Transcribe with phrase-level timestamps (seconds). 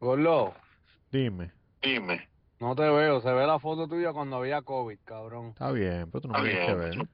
[0.00, 0.54] Gordo,
[1.12, 1.52] Dime.
[1.82, 2.26] Dime.
[2.58, 3.20] no te veo.
[3.20, 5.48] Se ve la foto tuya cuando había COVID, cabrón.
[5.48, 7.08] Está bien, pero tú no Está me tienes que ver.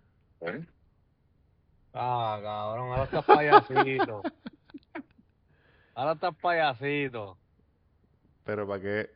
[0.55, 0.66] ¿Eh?
[1.93, 4.22] Ah, cabrón, ahora estás payasito.
[5.96, 7.38] Ahora estás payasito.
[8.45, 9.11] Pero para qué.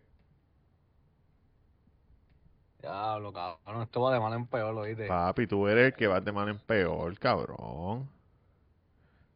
[2.81, 5.07] Diablo, cabrón, esto va de mal en peor, ¿oíste?
[5.07, 8.11] Papi, tú eres el que va de mal en peor, cabrón.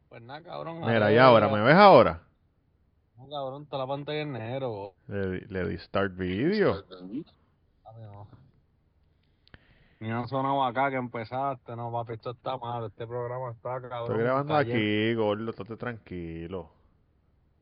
[0.09, 0.81] Pues nada, cabrón.
[0.81, 2.24] Mira, y ahora, ¿me ves ahora?
[3.17, 4.93] No, cabrón, está la pantalla en negro.
[5.07, 6.83] Le, di- le di start video.
[7.83, 8.27] Papi, no.
[9.99, 14.01] Ni no sonado acá que empezaste, no, papi, esto está malo, este programa está, cabrón.
[14.11, 16.69] Estoy grabando cayendo, aquí, gordo, estate tranquilo.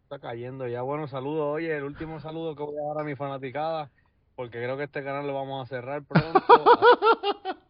[0.04, 0.82] Está cayendo ya.
[0.82, 3.92] Bueno, saludos, oye, el último saludo que voy a dar a mi fanaticada,
[4.36, 6.42] porque creo que este canal lo vamos a cerrar pronto.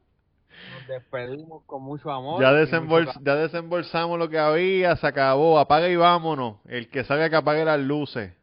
[0.88, 2.42] Nos despedimos con mucho amor.
[2.42, 2.52] Ya,
[2.82, 6.58] mucho desembolsamos lo que había, se acabó, apaga y vámonos.
[6.66, 8.34] El que salga que apague las luces.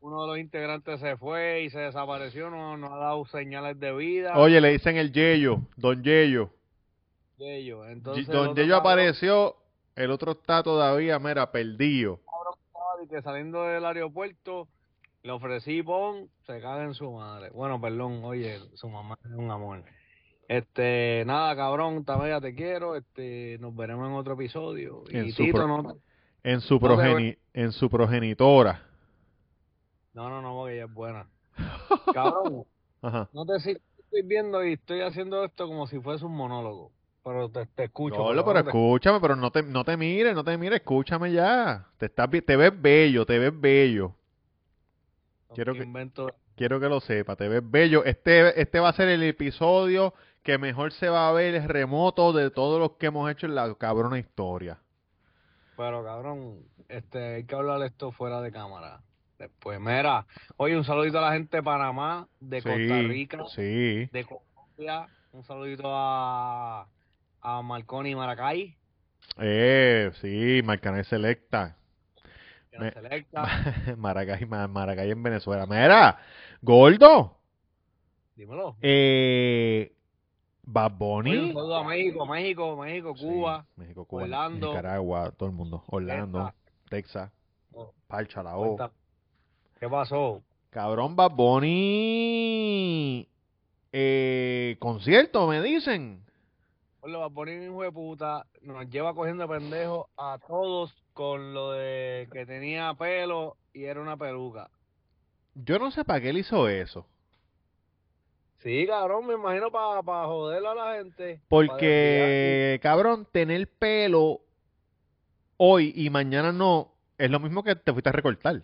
[0.00, 3.92] uno de los integrantes se fue y se desapareció, no, no ha dado señales de
[3.92, 4.38] vida.
[4.38, 6.50] Oye, le dicen el Yeyo, Don Yeyo.
[7.38, 7.84] de ellos.
[7.86, 9.56] Ye- Entonces, Don Yeyo apareció,
[9.96, 12.20] el otro está todavía, mira, perdido.
[13.10, 14.68] que saliendo del aeropuerto
[15.22, 17.50] le ofrecí pon, se caga en su madre.
[17.50, 19.82] Bueno, perdón, oye, su mamá es un amor.
[20.48, 22.96] Este, nada, cabrón, Tamaya, te quiero.
[22.96, 25.02] Este, nos veremos en otro episodio.
[25.10, 25.96] En Y su Tito, pro- no,
[26.44, 28.82] En su, No te progeni- en su progenitora.
[30.14, 31.26] no, no, no, porque ella es buena.
[32.14, 32.64] Cabrón,
[33.02, 33.28] Ajá.
[33.32, 36.92] no te si- estoy viendo y estoy haciendo esto como si fuese un monólogo.
[37.24, 38.16] Pero te, te escucho.
[38.16, 41.86] Cabrón, pero te- escúchame, pero no te, no te mires, no te mires, escúchame ya.
[41.98, 44.14] Te estás, te ves bello, te ves bello.
[45.54, 46.28] quiero que- invento.
[46.54, 48.02] Quiero que lo sepa, te ves bello.
[48.04, 50.14] Este, este va a ser el episodio
[50.46, 53.74] que mejor se va a ver remoto de todos los que hemos hecho en la
[53.74, 54.78] cabrona historia.
[55.76, 59.00] Pero cabrón, este, hay que hablar esto fuera de cámara.
[59.40, 60.24] Después, mira,
[60.56, 64.06] oye, un saludito a la gente de Panamá, de Costa Rica, sí.
[64.12, 66.86] de Colombia, un saludito a,
[67.42, 68.76] a Marconi Maracay,
[69.38, 71.76] Eh, sí, Marcané Selecta.
[72.78, 73.44] Me- selecta.
[73.96, 75.66] Maracay, Ma- Maracay en Venezuela.
[75.66, 76.18] Mira,
[76.62, 77.36] gordo.
[78.36, 78.76] Dímelo.
[78.80, 79.95] Eh,
[80.66, 81.52] Bad Oye, Bunny.
[81.52, 83.66] saludo a México, México, México, Sí, Cuba.
[83.76, 84.68] México, Cuba, Orlando.
[84.68, 85.82] Nicaragua, todo el mundo.
[85.86, 86.52] Orlando,
[86.90, 87.30] Texas,
[87.72, 88.76] Oh, Parcha, la O.
[89.78, 90.42] ¿Qué pasó?
[90.70, 93.28] Cabrón, Bad Bunny.
[93.92, 96.24] Eh, concierto, me dicen.
[97.00, 101.54] Oye, va a poner un hijo de puta, nos lleva cogiendo pendejo a todos con
[101.54, 104.68] lo de que tenía pelo y era una peluca.
[105.54, 107.06] Yo no sé para qué él hizo eso.
[108.66, 111.36] Sí, cabrón, me imagino para joder a la gente.
[111.36, 114.40] pa' Porque, cabrón, tener pelo
[115.56, 118.56] hoy y mañana no es lo mismo que te fuiste a recortar.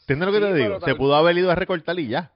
[0.00, 0.80] ¿Entiendes lo que Sí, te digo?
[0.80, 2.32] Se pudo haber ido a recortar y ya.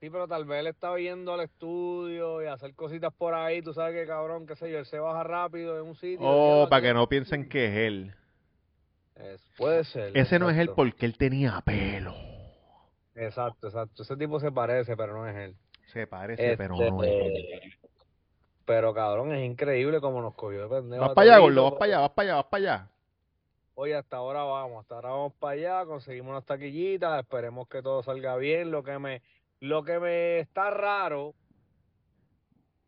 [0.00, 3.60] Sí, pero tal vez él estaba yendo al estudio y hacer cositas por ahí.
[3.60, 6.26] Tú sabes que, cabrón, qué sé yo, él se baja rápido en un sitio.
[6.26, 8.14] Oh, para que no piensen que es él.
[9.16, 10.16] Es- puede ser.
[10.16, 12.33] Ese no es él porque él tenía pelo.
[13.14, 14.02] Exacto, exacto.
[14.02, 15.56] Ese tipo se parece, pero no es él.
[15.86, 17.36] Se parece, pero no es él.
[17.36, 17.78] Este,
[18.64, 21.02] Pero, cabrón, es increíble como nos cogió de pendejo.
[21.02, 22.90] Vas para allá, gordo, vas para allá, vas para allá, vas para allá.
[23.76, 28.02] Oye, hasta ahora vamos, hasta ahora vamos para allá, conseguimos unas taquillitas, esperemos que todo
[28.02, 28.70] salga bien.
[28.70, 29.22] Lo que me,
[29.60, 31.34] lo que me está raro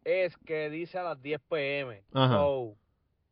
[0.04, 2.02] es que dice a las 10 pm.
[2.14, 2.34] Ajá.
[2.34, 2.76] So,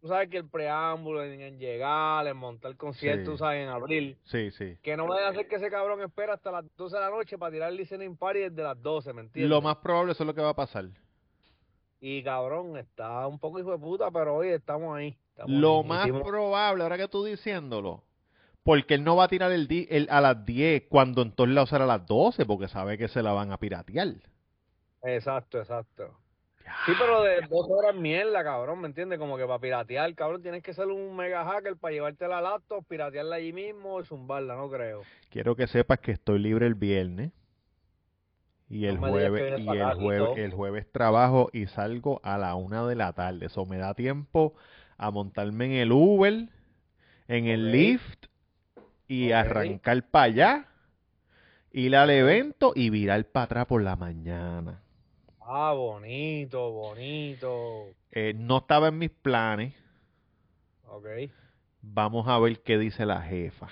[0.04, 3.38] tú sabes que el preámbulo en, en llegar, en montar el concierto, Sí.
[3.38, 4.76] sabes, en abril, Sí, sí.
[4.82, 7.38] que no vaya a hacer que ese cabrón espera hasta las 12 de la noche
[7.38, 9.48] para tirar el listening party desde las 12, ¿me entiendes?
[9.48, 10.84] Lo más probable eso es lo que va a pasar.
[12.02, 15.16] Y cabrón, está un poco hijo de puta, pero oye, estamos ahí.
[15.30, 15.84] estamos Lo ahí.
[15.88, 18.04] más Hicimos- probable, ahora que tú diciéndolo,
[18.62, 21.48] porque él no va a tirar el, di- el- a las 10 cuando en todos
[21.48, 24.08] lados será a las 12 porque sabe que se la van a piratear.
[25.02, 26.14] Exacto, exacto.
[26.86, 29.18] Sí, pero de dos horas mierda, cabrón, ¿me entiendes?
[29.18, 32.84] Como que para piratear, cabrón, tienes que ser un mega hacker para llevarte la laptop,
[32.86, 35.02] piratearla allí mismo y zumbarla, no creo.
[35.30, 37.32] Quiero que sepas que estoy libre el viernes
[38.68, 42.86] y el No jueves y el jueves el jueves trabajo y salgo a la una
[42.86, 43.46] de la tarde.
[43.46, 44.54] Eso me da tiempo
[44.96, 46.48] a montarme en el Uber,
[47.28, 47.72] en el.
[47.72, 48.26] Lyft
[49.08, 49.38] y Ok.
[49.38, 50.68] arrancar para allá,
[51.72, 54.83] ir al evento y virar para atrás por la mañana.
[55.46, 57.88] Ah, bonito, bonito.
[58.10, 59.74] Eh, no estaba en mis planes.
[60.88, 61.06] Ok.
[61.82, 63.68] Vamos a ver qué dice la jefa.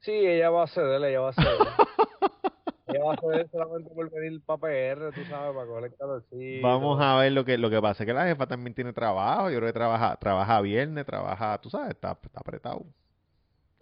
[0.00, 1.58] Sí, ella va a ceder, ella va a ceder.
[2.88, 6.66] ella va a ceder solamente por venir para PR, tú sabes, para el calorcito.
[6.66, 9.48] Vamos a ver lo que lo que pasa es que la jefa también tiene trabajo.
[9.50, 12.84] Yo creo que trabaja trabaja viernes, trabaja, tú sabes, está, está apretado.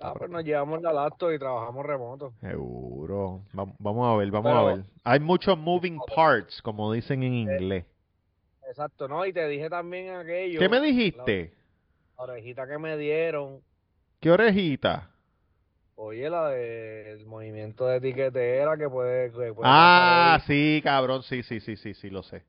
[0.01, 2.33] Ah, pues nos llevamos la laptop y trabajamos remoto.
[2.41, 3.43] Seguro.
[3.53, 4.85] Vam- Vamos a ver, vamos a Pero- ver.
[5.05, 7.85] Hay muchos moving parts, como dicen en inglés.
[8.69, 9.25] Exacto, ¿no?
[9.25, 10.59] Y te dije también aquello.
[10.59, 11.53] ¿Qué me dijiste?
[12.19, 13.61] La orejita que me dieron.
[14.21, 15.11] ¿Qué orejita?
[15.97, 19.31] Oye, la del movimiento de etiquetera que puede.
[19.31, 22.43] que puede Ah, sí, cabrón, sí, sí, sí, sí, sí, lo sé.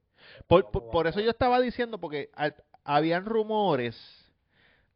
[0.47, 3.95] Por, por, por eso yo estaba diciendo, porque al- habían rumores,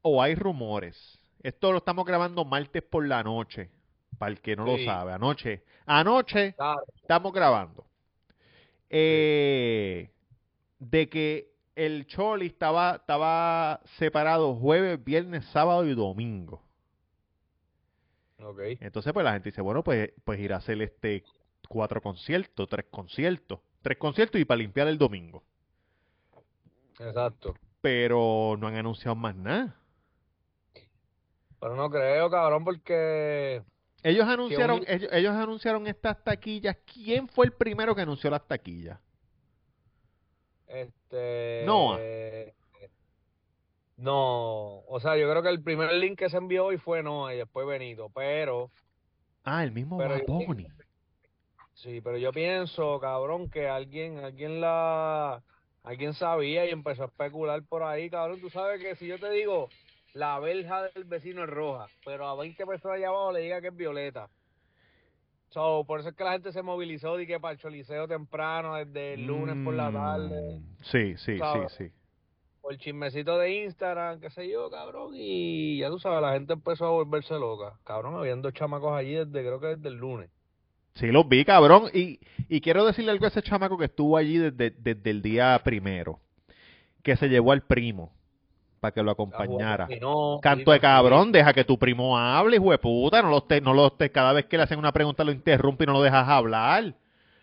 [0.01, 1.18] o hay rumores.
[1.41, 3.69] Esto lo estamos grabando martes por la noche,
[4.17, 5.13] para el que no lo sabe.
[5.13, 6.53] Anoche, anoche.
[6.53, 7.85] Claro, estamos grabando.
[8.89, 10.09] Eh,
[10.79, 16.61] de que el Choli estaba, estaba separado jueves, viernes, sábado y domingo.
[18.41, 18.59] ok.
[18.81, 21.23] Entonces, pues la gente dice, bueno, pues, pues ir a hacer este
[21.69, 25.43] cuatro conciertos, tres conciertos, tres conciertos y para limpiar el domingo.
[26.99, 27.55] Exacto.
[27.79, 29.78] Pero no han anunciado más nada.
[31.59, 33.61] Pero no creo, cabrón, porque.
[34.01, 36.77] Ellos anunciaron, un- ellos, ellos anunciaron estas taquillas.
[36.85, 38.99] ¿Quién fue el primero que anunció las taquillas?
[40.67, 41.63] Este.
[41.65, 41.99] Noah.
[43.97, 47.33] No, o sea, yo creo que el primer link que se envió hoy fue Noah
[47.33, 48.71] y después Benito, pero.
[49.43, 50.55] Ah, el mismo Pero Bad.
[51.73, 55.41] Sí, pero yo pienso, cabrón, que alguien, alguien la,
[55.83, 58.39] alguien sabía y empezó a especular por ahí, cabrón.
[58.39, 59.69] Tú sabes que si yo te digo,
[60.13, 63.67] la verja del vecino es roja, pero a 20 personas allá abajo le diga que
[63.67, 64.29] es violeta.
[65.49, 68.75] So, por eso es que la gente se movilizó y que para el choliseo temprano,
[68.75, 71.91] desde el lunes por la tarde, Mm, Sí, sí, sí, sí.
[72.61, 76.53] por el chismecito de Instagram, qué sé yo, cabrón, y ya tú sabes, la gente
[76.53, 77.79] empezó a volverse loca.
[77.83, 80.29] Cabrón, habían dos chamacos allí desde, creo que desde el lunes.
[80.93, 81.89] Sí, los vi, cabrón.
[81.93, 85.59] Y, y quiero decirle algo a ese chamaco que estuvo allí desde, desde el día
[85.63, 86.19] primero.
[87.01, 88.11] Que se llevó al primo
[88.79, 89.87] para que lo acompañara.
[90.01, 93.21] No, Canto de cabrón, deja que tu primo hable, hijo de puta.
[93.21, 95.83] No lo te, no lo te- cada vez que le hacen una pregunta lo interrumpe
[95.83, 96.93] y no lo dejas hablar.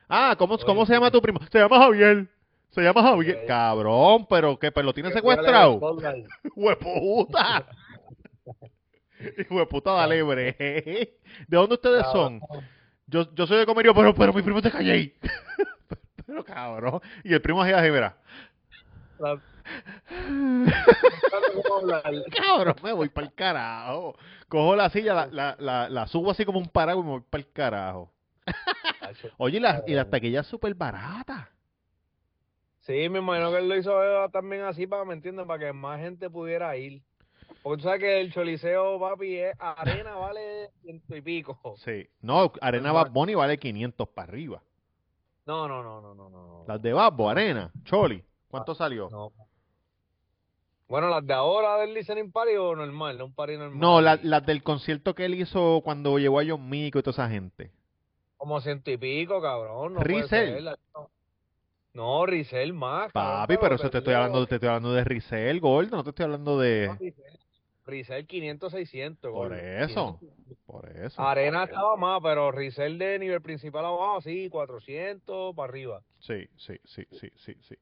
[0.08, 1.40] Ah, ¿cómo, ¿cómo se llama tu primo?
[1.50, 2.26] Se llama Javier.
[2.70, 3.44] Se llama Javier.
[3.46, 4.70] Cabrón, pero ¿qué?
[4.72, 5.78] ¿Pero lo tiene Que secuestrado?
[5.78, 7.66] fuera el ¡Hijo de puta!
[9.38, 10.54] Hijo de puta, dale, bre.
[10.58, 11.16] ¿De
[11.56, 12.40] dónde ustedes son?
[13.06, 15.14] Yo, yo soy de Comerío, pero, pero mi primo es de Calle.
[16.26, 17.00] pero cabrón.
[17.24, 18.16] Y el primo así, mira.
[19.18, 19.38] La-
[20.18, 20.66] ¿Cómo
[21.94, 22.24] hablar?
[22.36, 24.16] Cabrón, me voy para el carajo.
[24.48, 27.24] Cojo la silla, la, la, la, la subo así como un paraguas y me voy
[27.28, 28.12] para el carajo.
[29.38, 31.48] Oye, y las, y las taquillas súper baratas.
[32.80, 33.92] Sí, me imagino que él lo hizo
[34.30, 35.46] también así para, ¿me entiendes?
[35.46, 37.02] Para que más gente pudiera ir.
[37.62, 41.74] Porque tú sabes que el choliseo, papi, es arena, vale ciento y pico.
[41.78, 42.08] Sí.
[42.20, 44.62] No, Arena Bad Bunny vale 500 para arriba.
[45.46, 46.64] No, no, no, no, no, no.
[46.66, 48.22] Las de Babbo, Arena, Choli.
[48.48, 49.08] ¿Cuánto salió?
[49.10, 49.32] No.
[50.88, 53.78] Bueno, las de ahora del listening party o normal, un party normal.
[53.80, 57.12] No, la- las del concierto que él hizo cuando llevó a John Mico y toda
[57.12, 57.72] esa gente.
[58.36, 59.94] Como ciento y pico, cabrón.
[59.94, 60.64] No, Rizel.
[60.64, 60.78] la-
[61.94, 63.12] no, Rizel más.
[63.12, 66.10] cabrón, Papi, pero eso te estoy hablando, te estoy hablando de Rizel, Gordo, no te
[66.10, 66.86] estoy hablando de...
[66.88, 67.38] no, Rizel-
[67.86, 69.32] Rizel 500, 600.
[69.32, 69.54] Por gordo.
[69.62, 70.18] eso.
[70.20, 70.58] 500.
[70.66, 71.22] Por eso.
[71.22, 76.02] Arena estaba más, pero Rizel de nivel principal abajo, sí, 400 para arriba.
[76.18, 77.76] Sí, sí, sí, sí, sí, sí.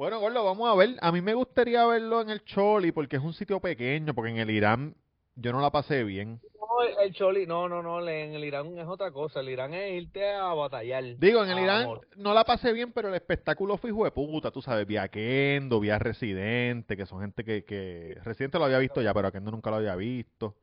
[0.00, 0.96] Bueno, Gordo, vamos a ver.
[1.02, 4.38] A mí me gustaría verlo en el Choli porque es un sitio pequeño, porque en
[4.38, 4.96] el Irán
[5.34, 6.40] yo no la pasé bien.
[6.58, 9.40] No, el, el Choli, no, no, no, en el Irán es otra cosa.
[9.40, 11.04] El Irán es irte a batallar.
[11.18, 12.08] Digo, en el Irán amor.
[12.16, 15.06] no la pasé bien, pero el espectáculo fue hijo de puta, tú sabes, vi a
[15.08, 18.16] Kendo, vi a Residente, que son gente que, que...
[18.24, 20.54] Residente lo había visto ya, pero a Kendo nunca lo había visto.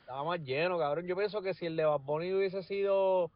[0.00, 1.06] Estaba más lleno, cabrón.
[1.06, 3.30] Yo pienso que si el de Bad Bunny hubiese sido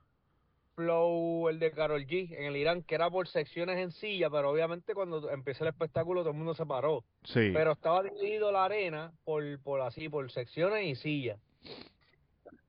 [0.81, 4.51] Flow, el de Karol G, en el Irán, que era por secciones en silla, pero
[4.51, 7.05] obviamente cuando empezó el espectáculo todo el mundo se paró.
[7.25, 7.51] Sí.
[7.53, 11.39] Pero estaba dividido la arena por, por así, por secciones y sillas.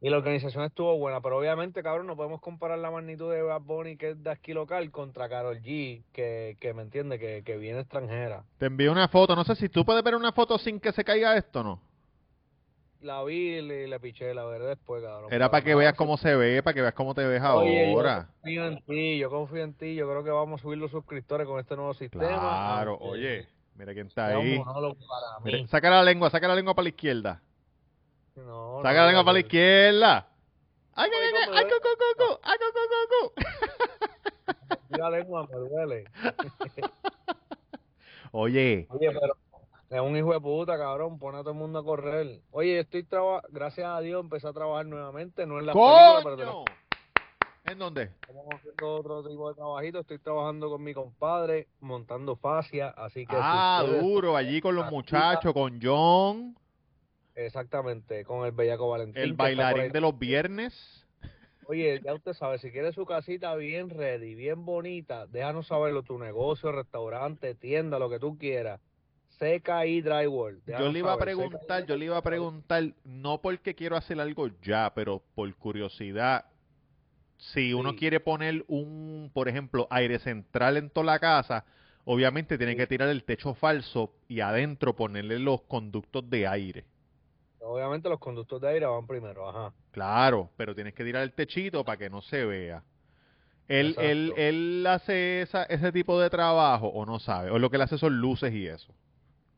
[0.04, 3.62] Y la organización estuvo buena, pero obviamente, cabrón, no podemos comparar la magnitud de Bad
[3.62, 7.58] Bunny, que es de aquí local, contra Karol G, que, que me entiende, que, que
[7.58, 8.44] viene extranjera.
[8.58, 11.04] Te envié una foto, no sé si tú puedes ver una foto sin que se
[11.04, 11.80] caiga esto, ¿no?
[13.02, 15.32] La vi y le, piché, la veré después, cabrón.
[15.34, 17.90] Era para que no, veas cómo se ve, para que veas cómo te ves Oye,
[17.92, 18.28] yo ahora.
[18.42, 21.48] confío en ti, yo confío en ti, yo creo que vamos a subir los suscriptores
[21.48, 22.28] con este nuevo sistema.
[22.28, 24.62] Claro, aunque oye, mira quién está ahí.
[25.44, 27.42] Mira, saca la lengua, saca la lengua para la izquierda.
[28.36, 29.46] No, Saca no, la lengua no, para la no.
[29.48, 30.28] izquierda.
[30.94, 31.76] ¡Ay, ay, Ay, ay, no cu,
[32.18, 32.66] cu, ay, cu,
[34.92, 34.98] cu!
[35.00, 36.04] La lengua me duele.
[38.34, 39.36] Oye, Oye, pero
[39.92, 42.42] es un hijo de puta, cabrón, pone a todo el mundo a correr.
[42.52, 46.64] Oye, estoy trabajando, gracias a Dios empecé a trabajar nuevamente, no en la película, pero.
[47.66, 48.10] ¿En dónde?
[48.22, 50.00] estamos haciendo otro tipo de trabajito.
[50.00, 53.36] Estoy trabajando con mi compadre, montando fascia, así que...
[53.36, 56.56] si Ah, ustedes- duro, allí con los muchachos, con John.
[57.36, 59.22] Exactamente, con el Bellaco Valentín.
[59.22, 59.56] El que está por ahí.
[59.56, 61.06] bailarín de los viernes.
[61.68, 66.18] Oye, ya usted sabe, si quiere su casita bien ready, bien bonita, déjanos saberlo, tu
[66.18, 68.82] negocio, restaurante, tienda, lo que tú quieras.
[69.42, 70.62] CKI Drywall.
[70.68, 74.50] Yo le iba a preguntar, yo le iba a preguntar, no porque quiero hacer algo
[74.62, 76.46] ya, pero por curiosidad,
[77.38, 77.98] si uno Sí.
[77.98, 81.66] quiere poner un, por ejemplo, aire central en toda la casa,
[82.06, 82.78] obviamente tiene Sí.
[82.78, 86.86] que tirar el techo falso y adentro ponerle los conductos de aire.
[87.60, 89.74] Obviamente los conductos de aire van primero, ajá.
[89.92, 92.84] Claro, pero tienes que tirar el techito para que no se vea.
[93.68, 97.78] Él, él, él hace esa, ese tipo de trabajo o no sabe, o lo que
[97.78, 98.94] le hace son luces y eso.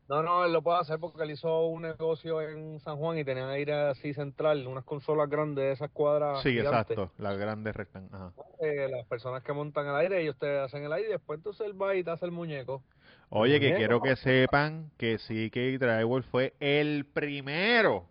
[0.08, 3.24] No, no, él lo puede hacer porque él hizo un negocio en San Juan y
[3.24, 6.90] tenía aire así central, unas consolas grandes de esas cuadras Sí, gigantes.
[6.90, 8.08] exacto, las grandes rectan.
[8.12, 8.32] Ajá.
[8.60, 11.66] Eh, las personas que montan el aire, ellos te hacen el aire y después entonces
[11.66, 12.82] él va y te hace el muñeco.
[13.30, 18.04] Oye, que Muñeco, quiero que sepan que CK Drywall fue el primero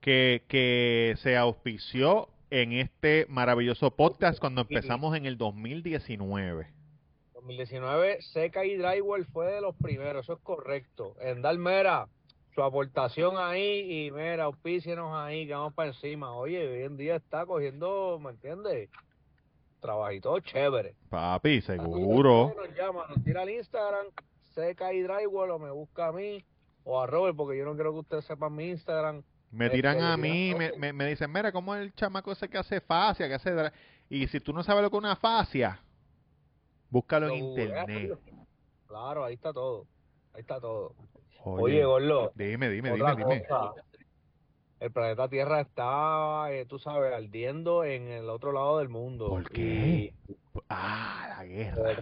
[0.00, 6.68] que, que se auspició en este maravilloso podcast cuando empezamos en el 2019.
[7.46, 11.14] 2019, Seca y Drywall fue de los primeros, eso es correcto.
[11.20, 12.08] En dar, mira,
[12.54, 16.32] su aportación ahí y mira, auspícienos ahí, que vamos para encima.
[16.34, 18.90] Oye, hoy en día está cogiendo, ¿me entiendes?
[19.80, 20.96] Trabajito chévere.
[21.08, 22.54] Papi, seguro.
[22.56, 24.06] Nos llama, nos tira al Instagram,
[24.54, 26.44] Seca y Drywall, o me busca a mí,
[26.84, 29.22] o a Robert, porque yo no quiero que ustedes sepan mi Instagram.
[29.52, 32.32] Me Este, tiran a le mí, me, me, me dicen, mira, ¿cómo es el chamaco
[32.32, 33.50] ese que hace fascia, que hace...
[33.52, 33.72] dra-?"
[34.08, 35.80] Y si tú no sabes lo que es una fascia,
[36.90, 38.18] búscalo en internet.
[38.86, 39.86] Claro, ahí está todo.
[40.32, 40.94] Ahí está todo.
[41.44, 43.42] Oye, Oye, Gorlo, dime, dime, dime, dime.
[43.46, 43.72] cosa.
[44.78, 49.28] El planeta Tierra está, eh, tú sabes, ardiendo en el otro lado del mundo.
[49.30, 50.12] ¿Por qué?
[50.68, 51.94] Ah, la guerra.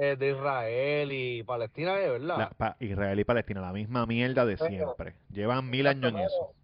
[0.00, 2.38] de, de Israel y Palestina, de verdad.
[2.38, 5.16] La- pa- Israel y Palestina, la misma mierda de siempre.
[5.30, 6.54] Llevan mil años en eso.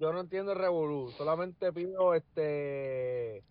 [0.00, 1.10] Yo no entiendo el revolú.
[1.16, 3.42] Solamente pido este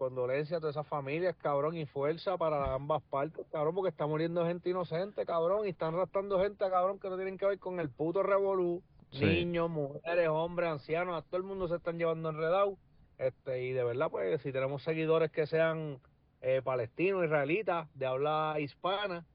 [0.00, 4.46] condolencia a todas esas familias, cabrón, y fuerza para ambas partes, cabrón, porque está muriendo
[4.46, 7.90] gente inocente, cabrón, y están arrastrando gente, cabrón, que no tienen que ver con el
[7.90, 8.82] puto revolú.
[9.12, 9.26] Sí.
[9.26, 12.78] Niños, mujeres, hombres, ancianos, a todo el mundo se están llevando enredado.
[13.18, 15.98] Este, y de verdad, pues, si tenemos seguidores que sean
[16.40, 19.26] eh, palestinos, israelitas, de habla hispana,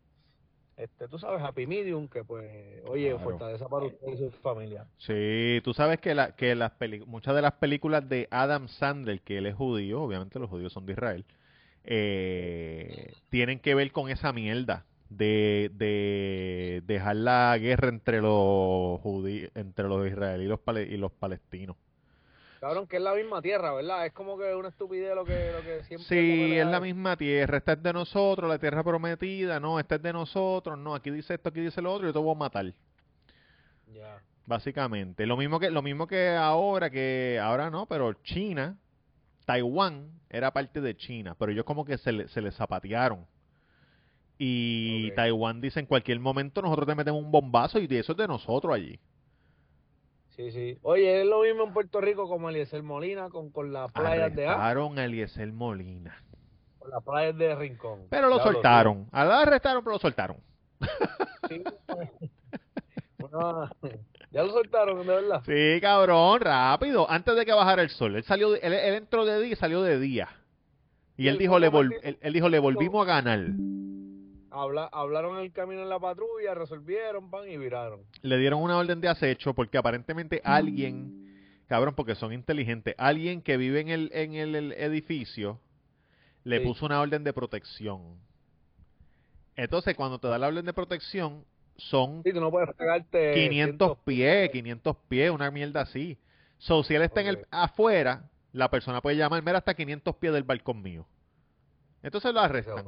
[0.78, 3.24] este, tú sabes, Happy Medium, que pues, oye, Claro.
[3.24, 4.86] fortaleza para usted y su familia.
[4.98, 6.74] Sí, tú sabes que, la, que las
[7.08, 10.86] muchas de las películas de Adam Sandler, que él es judío, obviamente los judíos son
[10.86, 11.26] de Israel,
[11.86, 19.52] eh, tienen que ver con esa mierda de, de dejar la guerra entre los judíos,
[19.56, 21.78] entre los israelíes y los, pale- y los palestinos.
[22.60, 24.06] Cabrón, que es la misma tierra, ¿verdad?
[24.06, 26.08] Es como que una estupidez lo que, lo que siempre...
[26.08, 30.02] Sí, es la misma tierra, esta es de nosotros, la tierra prometida, no, esta es
[30.02, 32.66] de nosotros, no, aquí dice esto, aquí dice lo otro, yo te voy a matar.
[33.94, 34.22] Ya.
[34.46, 38.78] Básicamente, lo mismo que lo mismo que ahora que ahora no, pero China,
[39.46, 43.26] Taiwán era parte de China, pero ellos como que se le, se le zapatearon.
[44.38, 45.12] Y.
[45.12, 48.76] Taiwán dice en cualquier momento nosotros te metemos un bombazo y eso es de nosotros
[48.76, 49.00] allí.
[50.36, 50.78] Sí, sí.
[50.82, 54.46] Oye, es lo mismo en Puerto Rico como Eliezer Molina con, con las playas de
[54.48, 56.16] A, Arrestaron a Eliezer Molina.
[56.78, 58.02] con las playas de Rincón.
[58.10, 59.08] Pero lo soltaron.
[59.12, 60.38] A la arrestaron, pero lo soltaron.
[61.50, 61.64] sí.
[63.18, 63.70] Bueno,
[64.32, 65.42] ya lo soltaron, de verdad.
[65.46, 68.16] Sí, cabrón, rápido, antes de que bajara el sol.
[68.18, 70.28] Él salió, él, él entró de día y salió de día.
[71.18, 73.40] Y ¿Y él dijo, le vol- él dijo, le volvimos a ganar.
[74.58, 78.02] Habla, hablaron el camino en la patrulla, resolvieron, pan y viraron.
[78.22, 83.58] le dieron una orden de acecho porque aparentemente alguien, cabrón, porque son inteligentes, alguien que
[83.58, 85.60] vive en el, en el, el edificio
[86.46, 86.64] le Sí.
[86.66, 88.16] puso una orden de protección.
[89.58, 91.44] Entonces, cuando te da la orden de protección,
[91.78, 96.18] son Sí, tú no puedes pegarte 500 pies, 500 pies, una mierda así.
[96.60, 100.32] So, si él está en el afuera, la persona puede llamar, mira, hasta 500 pies
[100.32, 101.06] del balcón mío.
[102.02, 102.86] Entonces lo arrestan.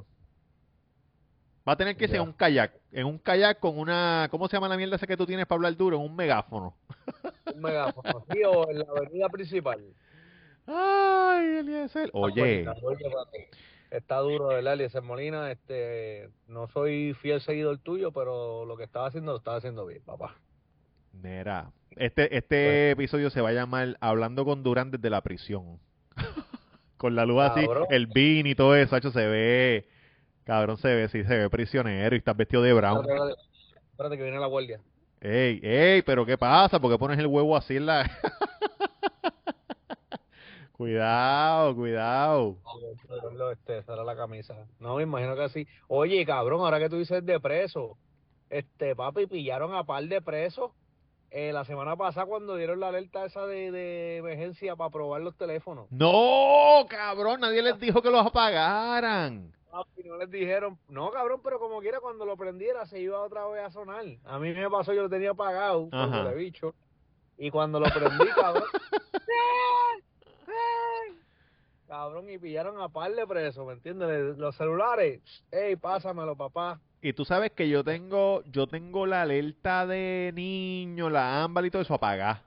[1.67, 2.21] Va a tener que Ya.
[2.21, 5.25] un kayak, en un kayak con una, ¿cómo se llama la mierda esa que tú
[5.25, 5.97] tienes para hablar duro?
[5.97, 6.75] En un megáfono.
[7.55, 8.24] Un megáfono.
[8.31, 9.83] Sí, o en la avenida principal.
[10.65, 12.09] Ay, Eliezer.
[12.13, 12.65] Oye,
[13.89, 15.50] Está duro, ¿verdad, Eliezer Molina?
[15.51, 20.01] Este, no soy fiel seguidor tuyo, pero lo que estaba haciendo lo estaba haciendo bien,
[20.03, 20.36] papá.
[21.13, 25.79] mira, este, este episodio se va a llamar Hablando con Durán desde la prisión.
[26.97, 29.88] con la luz así, el bean y todo eso, hecho, se ve,
[30.47, 33.01] cabrón, se ve, sí, se ve prisionero y estás vestido de brown.
[33.01, 34.79] Espérate, espérate, espérate que viene la guardia.
[35.19, 36.79] Ey, ey, pero ¿qué pasa?
[36.79, 38.09] ¿Por qué pones el huevo así en la...
[40.71, 42.57] cuidado, cuidado.
[43.51, 44.55] Este, la camisa.
[44.79, 45.67] No, me imagino que así.
[45.89, 47.97] Oye, cabrón, ahora que tú dices de preso,
[48.49, 50.71] este, papi, pillaron a par de presos
[51.29, 55.35] eh, la semana pasada cuando dieron la alerta esa de, de emergencia para probar los
[55.35, 55.91] teléfonos.
[55.91, 59.51] No, cabrón, nadie les dijo que los apagaran.
[59.71, 63.45] Papi, no les dijeron, no cabrón, pero como quiera cuando lo prendiera se iba otra
[63.47, 64.05] vez a sonar.
[64.25, 66.74] A mí me pasó, yo lo tenía apagado, porque bicho.
[67.38, 68.63] Y cuando lo prendí, cabrón.
[71.88, 74.38] cabrón, y pillaron a par de presos, ¿me entiendes?
[74.38, 75.21] Los celulares,
[75.51, 76.79] ey, pásamelo, papá.
[77.01, 81.71] Y tú sabes que yo tengo, yo tengo la alerta de niño, la ámbar y
[81.71, 82.43] todo eso apagada.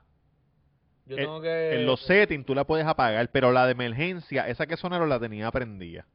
[1.05, 1.75] Yo En- tengo que...
[1.75, 5.19] En los settings tú la puedes apagar, pero la de emergencia, esa que sonaron la
[5.19, 6.05] tenía prendida.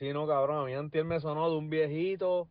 [0.00, 2.48] Sí, no, cabrón, a mí antier me sonó de un viejito.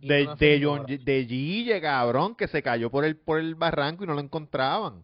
[0.00, 0.60] De, de.
[0.62, 4.20] John, de Gille, cabrón, que se cayó por el, por el barranco y no lo
[4.20, 5.02] encontraban.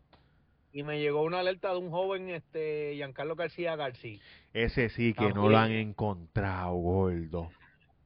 [0.75, 4.21] Y me llegó una alerta de un joven, este, Giancarlo García García.
[4.53, 7.49] Ese sí que no lo han encontrado, gordo.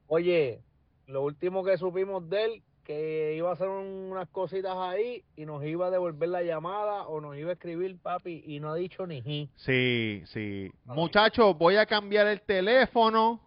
[0.07, 0.61] Oye,
[1.07, 5.45] lo último que supimos de él, que iba a hacer un- unas cositas ahí y
[5.45, 8.75] nos iba a devolver la llamada o nos iba a escribir, papi, y no ha
[8.75, 9.49] dicho ni ji.
[9.57, 10.71] Sí, sí.
[10.85, 13.41] Muchachos, voy a cambiar el teléfono.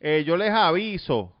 [0.00, 1.32] Eh, yo les aviso.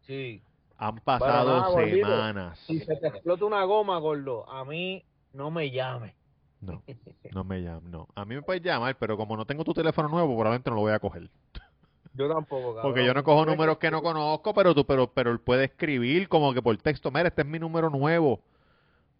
[0.00, 0.42] Sí.
[0.76, 2.06] Han pasado nada, gordito.
[2.06, 2.58] semanas.
[2.66, 6.14] Si se te explota una goma, gordo, a mí no me llame.
[6.60, 6.82] No,
[7.32, 8.08] no me llaman, no.
[8.14, 10.82] A mí me puedes llamar, pero como no tengo tu teléfono nuevo, probablemente no lo
[10.82, 11.30] voy a coger.
[12.14, 12.82] Yo tampoco, cabrón.
[12.82, 16.28] Porque yo no cojo números que no conozco, pero tú, pero, pero él puede escribir
[16.28, 18.40] como que por texto, mira, este es mi número nuevo.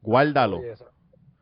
[0.02, 0.58] Guárdalo.
[0.58, 0.94] Oye, exacto,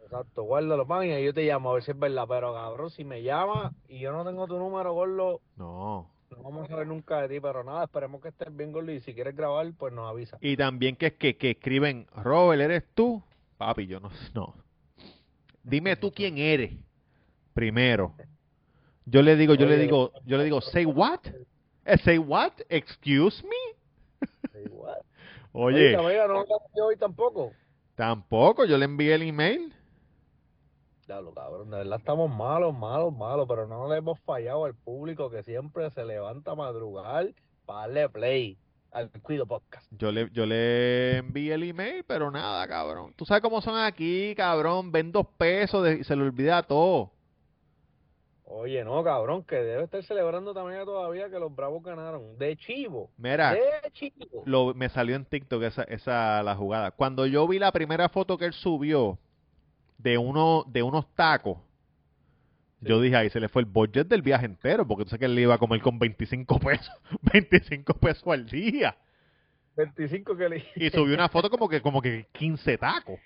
[0.03, 2.27] exacto, guárdalo, pan, y yo te llamo a ver si es verdad.
[2.29, 6.11] Pero, cabrón, si me llama y yo no tengo tu número, gordo, No.
[6.31, 7.41] No vamos a saber nunca de ti.
[7.41, 10.39] Pero nada, esperemos que estés bien, gordo, y si quieres grabar, pues nos avisa.
[10.41, 13.23] Y también que, que, que escriben, Robert, ¿eres tú?
[13.57, 14.55] Papi, yo no, no.
[15.63, 16.73] Dime tú quién eres.
[17.55, 18.15] Primero.
[19.05, 19.83] Yo le digo, yo le Oye.
[19.83, 21.21] digo, yo le digo, say what?
[21.85, 22.53] Eh, Say what?
[22.69, 24.61] Excuse me?
[24.65, 24.99] Igual.
[25.53, 26.45] Oye, amiga, no
[26.85, 27.53] hoy tampoco.
[27.95, 29.73] tampoco, yo le envié el email.
[31.09, 35.31] Diablo, cabrón, de verdad estamos malos, malos, malos, pero no le hemos fallado al público
[35.31, 37.29] que siempre se levanta a madrugar
[37.65, 38.59] para darle play
[38.93, 39.87] al Cuido Podcast.
[39.93, 43.15] Yo le, yo le envié el email, pero nada, cabrón.
[43.17, 44.93] Tú sabes cómo son aquí, cabrón.
[44.93, 47.11] Ven dos pesos de- y se le olvida todo.
[48.45, 52.37] Oye, no, cabrón, que debe estar celebrando también todavía que los Bravos ganaron.
[52.39, 53.11] De chivo.
[53.17, 54.43] Mira, De chivo.
[54.45, 56.91] lo, me salió en TikTok esa, esa la jugada.
[56.91, 59.19] Cuando yo vi la primera foto que él subió
[59.99, 61.59] de uno, de unos tacos,
[62.81, 65.27] yo dije, ahí se le fue el budget del viaje entero, porque tú sabes que
[65.27, 68.97] él iba a comer con 25 pesos, 25 pesos al día.
[69.77, 73.21] 25 que le Y subió una foto como que, como que 15 tacos.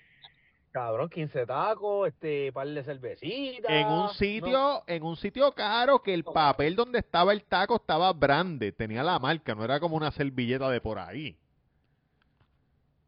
[0.71, 3.71] Cabrón, 15 tacos, este, par de cervecitas.
[3.71, 7.75] En un No, sitio, en un sitio caro que el papel donde estaba el taco
[7.75, 11.37] estaba grande, tenía la marca, no era como una servilleta de por ahí.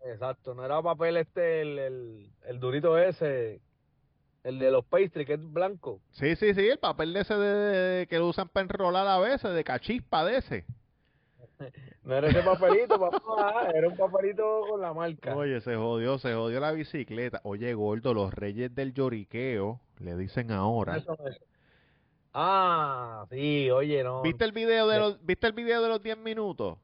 [0.06, 3.60] Exacto, no era papel este, el, el, el durito ese,
[4.44, 6.00] el de los pastry, que es blanco.
[6.12, 9.20] Sí, sí, sí, el papel de ese de, de- que lo usan para enrolar a
[9.20, 10.66] veces, de cachispa de ese.
[12.04, 15.36] No era ese papelito, papá, era un papelito con la marca.
[15.36, 17.42] Oye, se jodió, se jodió la bicicleta.
[17.44, 20.98] Oye, gordo, los reyes del lloriqueo, le dicen ahora.
[20.98, 21.18] Eso.
[22.34, 24.22] Ah, sí, oye, no.
[24.22, 26.78] ¿Viste el video de de- los, ¿viste el video de los 10 minutos?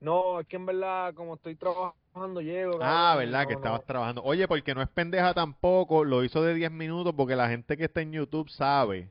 [0.00, 2.78] No, es que en verdad, como estoy trabajando, llego.
[2.80, 3.60] Ah, verdad, no, que no.
[3.60, 4.22] estabas trabajando.
[4.24, 7.84] Oye, porque no es pendeja tampoco, lo hizo de 10 minutos porque la gente que
[7.84, 9.10] está en YouTube sabe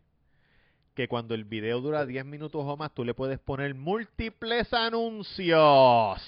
[0.95, 6.21] que cuando el video dura 10 minutos o más, tú le puedes poner múltiples anuncios.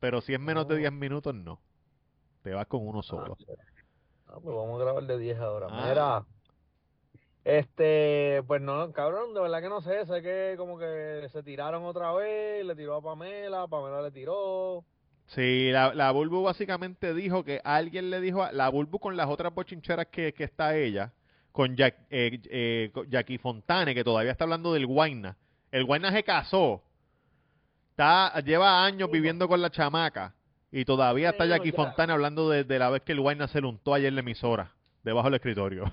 [0.00, 0.78] Pero si es menos de Oh.
[0.78, 1.60] 10 minutos, no.
[2.42, 3.36] Te vas con uno solo.
[4.28, 5.66] Ah, pues vamos a grabar de 10 ahora.
[5.70, 5.86] Ah.
[5.88, 6.24] Mira,
[7.44, 11.84] este, pues no, cabrón, de verdad que no sé, sé que como que se tiraron
[11.84, 14.82] otra vez, le tiró a Pamela, Pamela le tiró.
[15.26, 19.28] Sí, la, la Bulbu básicamente dijo que alguien le dijo a la Bulbu con las
[19.28, 21.12] otras bochincheras que, que está ella,
[21.52, 25.36] con, Jack, eh, eh, con Jackie Fontane, que todavía está hablando del Guayna.
[25.70, 26.82] El Guayna se casó,
[27.90, 30.34] está, lleva años viviendo con la chamaca
[30.72, 31.72] y todavía está Jackie.
[31.72, 34.20] Fontane hablando de, de la vez que el Guayna se le untó ayer en la
[34.20, 35.92] emisora, debajo del escritorio.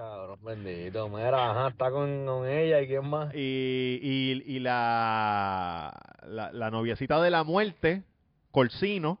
[0.00, 3.34] Cabrón, bendito, mira, ajá, está con, con ella y quién más.
[3.34, 5.92] Y, y, y la,
[6.26, 8.02] la, la noviecita de la muerte,
[8.50, 9.20] Corsino,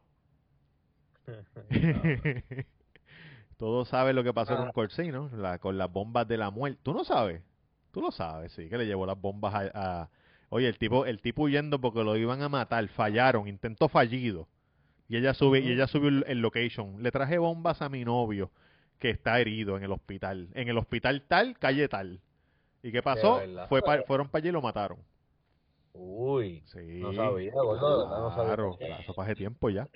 [3.58, 4.72] Todos saben lo que pasó con Ah.
[4.72, 6.80] Corsino, la, con las bombas de la muerte.
[6.82, 7.42] ¿Tú no sabes?
[7.92, 9.70] Tú lo sabes, sí, que le llevó las bombas a...
[10.02, 10.08] a-
[10.52, 14.48] Oye, el tipo, el tipo huyendo porque lo iban a matar, fallaron, intento fallido.
[15.08, 17.00] Y ella sube, y ella subió el, el location.
[17.04, 18.50] Le traje bombas a mi novio,
[19.00, 20.48] que está herido en el hospital.
[20.54, 22.20] En el hospital tal, calle tal.
[22.82, 23.40] ¿Y qué pasó?
[23.68, 24.98] Fue pa- fueron para allí y lo mataron.
[25.92, 26.78] Uy, Sí.
[27.00, 28.44] no sabía, de verdad no sabía.
[28.54, 29.88] Claro, claro, eso tiempo ya.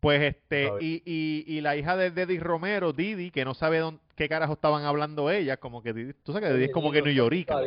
[0.00, 4.00] Pues este, y, y, y la hija de Didi Romero, Didi, que no sabe dónde,
[4.16, 7.00] qué carajo estaban hablando ella, como que Didi, tú sabes que Didi es como que
[7.00, 7.60] New Yorkica.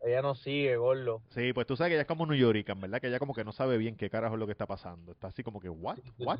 [0.00, 1.22] Ella no sigue, gordo.
[1.30, 3.00] Sí, pues tú sabes que ella es como New Yorkican, ¿verdad?
[3.00, 5.10] Que ella como que no sabe bien qué carajo es lo que está pasando.
[5.10, 6.38] Está así como que, what, what?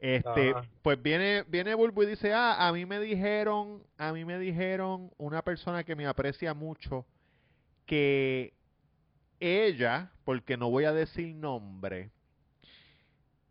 [0.00, 0.66] Este, Ajá.
[0.80, 5.10] pues viene, viene Bulbo y dice, ah, a mí me dijeron, a mí me dijeron
[5.18, 7.04] una persona que me aprecia mucho
[7.84, 8.54] que
[9.40, 12.10] ella, porque no voy a decir nombre,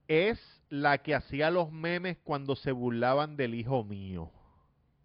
[0.08, 4.32] es la que hacía los memes cuando se burlaban del hijo mío.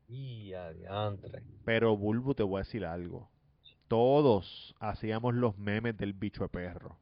[0.08, 1.42] Y adiantre.
[1.66, 3.30] Pero Bulbo, te voy a decir algo.
[3.88, 6.98] Todos hacíamos los memes del bicho de perro.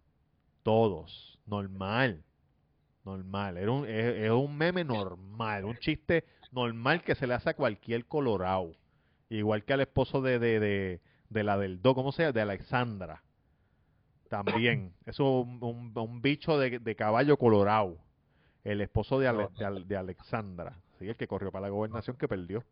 [0.64, 1.38] Todos.
[1.46, 2.24] Normal.
[3.04, 3.56] Normal.
[3.56, 5.64] Era un, es, es un meme normal.
[5.64, 8.72] Un chiste normal que se le hace a cualquier colorado.
[9.28, 12.32] Igual que al esposo de, de, de, de la del do, ¿cómo se llama?
[12.32, 13.22] De Alexandra.
[14.28, 14.92] También.
[15.06, 17.98] Eso es un, un- un bicho de, de caballo colorado.
[18.64, 20.78] El esposo de, Ale- de, de Alexandra.
[20.98, 22.64] Sí, el que corrió para la gobernación que perdió.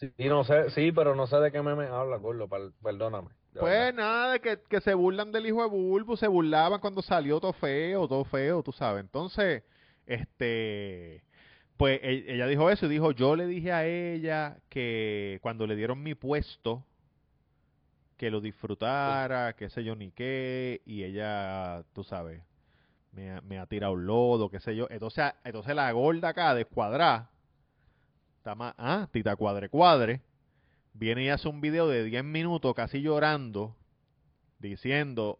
[0.00, 3.28] Sí, no sé, sí, pero no sé de qué meme habla, gordo, per- perdóname.
[3.58, 3.94] Pues verdad.
[3.94, 8.08] nada, que, que se burlan del hijo de Bulbo, se burlaban cuando salió todo feo,
[8.08, 9.02] todo feo, tú sabes.
[9.02, 9.62] Entonces,
[10.06, 11.22] este,
[11.76, 15.76] pues e- ella dijo eso y dijo, yo le dije a ella que cuando le
[15.76, 16.84] dieron mi puesto,
[18.16, 22.42] que lo disfrutara, qué sé yo ni qué, y ella, tú sabes,
[23.12, 24.86] me, ha- me ha tirado lodo, qué sé yo.
[24.90, 27.30] Entonces, entonces la gorda acá, descuadrada,
[28.44, 30.20] ah, tita cuadre cuadre,
[30.94, 33.76] viene y hace un video de 10 minutos casi llorando,
[34.58, 35.38] diciendo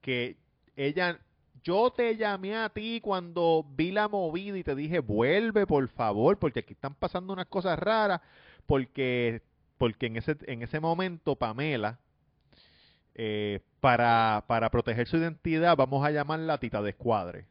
[0.00, 0.36] que
[0.76, 1.20] ella,
[1.62, 6.38] yo te llamé a ti cuando vi la movida y te dije, vuelve por favor,
[6.38, 8.20] porque aquí están pasando unas cosas raras,
[8.66, 9.42] porque,
[9.78, 11.98] porque en, ese, en ese momento Pamela,
[13.14, 17.46] eh, para, para proteger su identidad, vamos a llamarla Tita de Escuadre.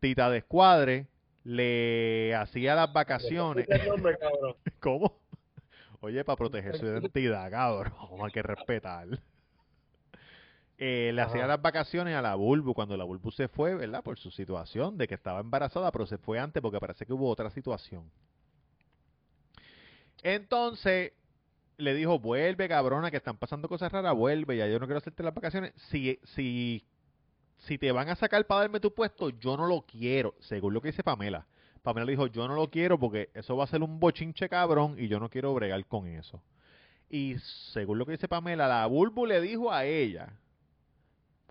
[0.00, 1.06] Tita de Escuadre
[1.46, 3.68] le hacía las vacaciones.
[3.86, 4.18] Nombre.
[4.80, 5.20] ¿Cómo?
[6.00, 9.06] Oye, para proteger su identidad, cabrón, hay que respetar.
[10.76, 14.02] Eh, le hacía las vacaciones a la Bulbu cuando la Bulbu se fue, ¿verdad?
[14.02, 17.30] Por su situación de que estaba embarazada, pero se fue antes porque parece que hubo
[17.30, 18.10] otra situación.
[20.22, 21.12] Entonces
[21.78, 25.22] le dijo, vuelve, cabrona, que están pasando cosas raras, vuelve, ya yo no quiero hacerte
[25.22, 25.72] las vacaciones.
[25.90, 26.84] Si, si,
[27.58, 30.80] si te van a sacar para darme tu puesto, yo no lo quiero, según lo
[30.80, 31.46] que dice Pamela.
[31.82, 35.08] Pamela dijo, yo no lo quiero porque eso va a ser un bochinche cabrón y
[35.08, 36.42] yo no quiero bregar con eso.
[37.08, 37.36] Y
[37.72, 40.32] según lo que dice Pamela, la Bulbu le dijo a ella,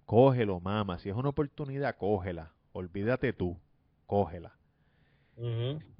[0.06, 3.58] cógelo, mamá, si es una oportunidad, cógela, olvídate tú,
[4.06, 4.54] cógela.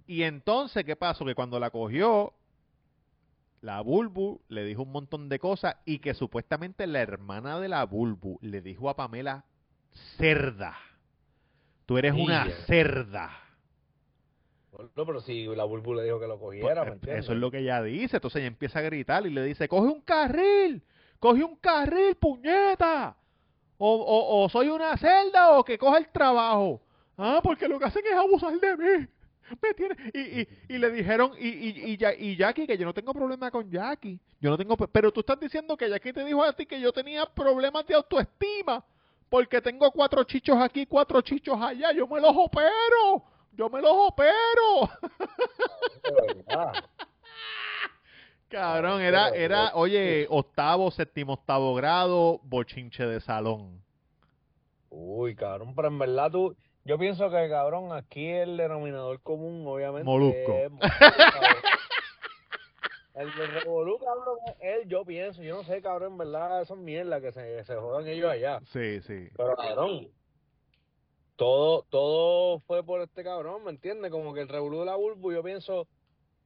[0.08, 1.26] Y entonces, ¿qué pasó?
[1.26, 2.34] Que cuando la cogió,
[3.62, 7.86] la Bulbu le dijo un montón de cosas y que supuestamente la hermana de la
[7.86, 9.46] Bulbu le dijo a Pamela,
[10.17, 10.77] cerda,
[11.86, 12.55] tú eres una Yeah.
[12.65, 13.39] cerda.
[14.71, 17.49] Gordo, pero si la Bulbu le dijo que lo cogiera, ¿me Pues, eso es lo
[17.49, 18.17] que ella dice.
[18.17, 20.84] Entonces ella empieza a gritar y le dice, coge un carril,
[21.19, 23.15] coge un carril, puñeta.
[23.77, 26.81] O, o, o soy una celda o que coja el trabajo.
[27.17, 29.08] Ah, porque lo que hacen es abusar de mí.
[29.62, 29.95] Me tiene...
[30.13, 33.13] y, y, y le dijeron, y, y, y, Ya- y Jackie, que yo no tengo
[33.13, 34.19] problema con Jackie.
[34.41, 34.75] Yo no tengo...
[34.75, 37.93] Pero tú estás diciendo que Jackie te dijo a ti que yo tenía problemas de
[37.93, 38.84] autoestima.
[39.30, 41.92] Porque tengo cuatro chichos aquí, cuatro chichos allá.
[41.92, 43.24] Yo me los opero.
[43.52, 44.90] Yo me los opero.
[48.50, 53.84] Cabrón, era, era, oye, octavo, séptimo, octavo grado, bochinche de salón.
[54.90, 60.06] Uy, cabrón, pero en verdad tú, yo pienso que, cabrón, aquí el denominador común, obviamente,
[60.06, 60.54] Molusco.
[60.54, 60.88] es Molusco,
[63.15, 67.21] El Revolú, cabrón, él, yo pienso, yo no sé, cabrón, en verdad, eso es mierda,
[67.21, 68.60] que se, se jodan ellos allá.
[68.65, 69.30] Sí, sí.
[69.38, 70.10] Pero, cabrón,
[71.38, 74.12] todo, todo fue por este cabrón, ¿me entiendes?
[74.12, 75.88] Como que el revolú de la Bulbu, yo pienso,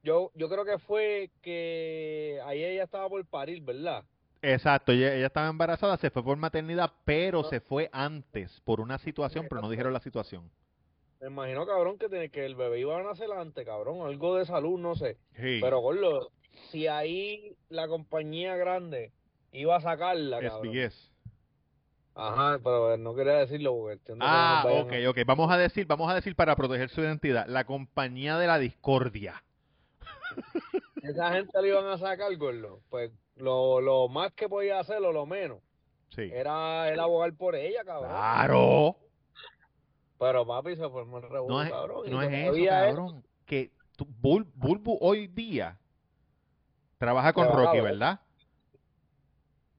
[0.04, 4.04] yo, yo creo que fue que ahí ella estaba por parir, ¿verdad?
[4.40, 8.98] Exacto, ella, ella estaba embarazada, se fue por maternidad, pero se fue antes por una
[8.98, 10.48] situación, pero no dijeron la situación.
[11.20, 14.46] Me imagino, cabrón, que, tiene, que el bebé iba a nacer antes, cabrón, algo de
[14.46, 15.18] salud, no sé.
[15.36, 16.30] Sí, Pero, Gordo,
[16.70, 19.12] si ahí la compañía grande
[19.52, 20.68] iba a sacarla, cabrón.
[20.74, 21.10] SBS.
[22.14, 25.18] Ajá, pero no quería decirlo porque que Ah, ok, a- ok.
[25.26, 29.42] Vamos a decir, vamos a decir para proteger su identidad, la compañía de la discordia.
[31.02, 32.80] Esa gente le iban a sacar, Gordo.
[32.90, 35.58] Pues lo, lo más que podía hacer o lo menos
[36.10, 36.28] Sí.
[36.32, 38.10] era el abogar por ella, cabrón.
[38.10, 38.96] Claro.
[40.18, 42.10] Pero papi se formó el revuelo, No es, cabrón.
[42.10, 43.24] no es eso, cabrón.
[43.46, 43.70] Que
[44.20, 45.78] Bulbu hoy día
[47.00, 48.20] trabaja con Rocky, ¿verdad?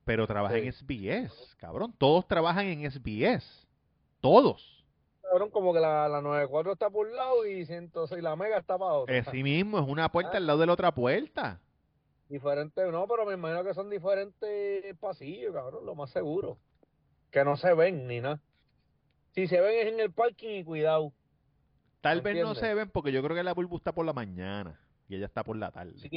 [0.03, 0.61] Pero trabaja Sí.
[0.61, 1.93] en SBS, cabrón.
[1.97, 3.67] Todos trabajan en SBS.
[4.19, 4.83] Todos.
[5.21, 8.77] cabrón, como que la, la 94 está por un lado y 106, la Mega está
[8.77, 9.15] para otro.
[9.15, 11.61] Es sí mismo, es una puerta al lado de la otra puerta.
[12.27, 16.57] Diferente, no, pero me imagino que son diferentes pasillos, cabrón, lo más seguro.
[17.29, 18.41] Que no se ven ni nada.
[19.33, 21.13] Si se ven es en el parking y cuidado.
[22.01, 24.79] Tal vez no se ven porque yo creo que la Bulbu está por la mañana
[25.11, 25.91] y ella está por la tarde.
[25.97, 26.09] Sí,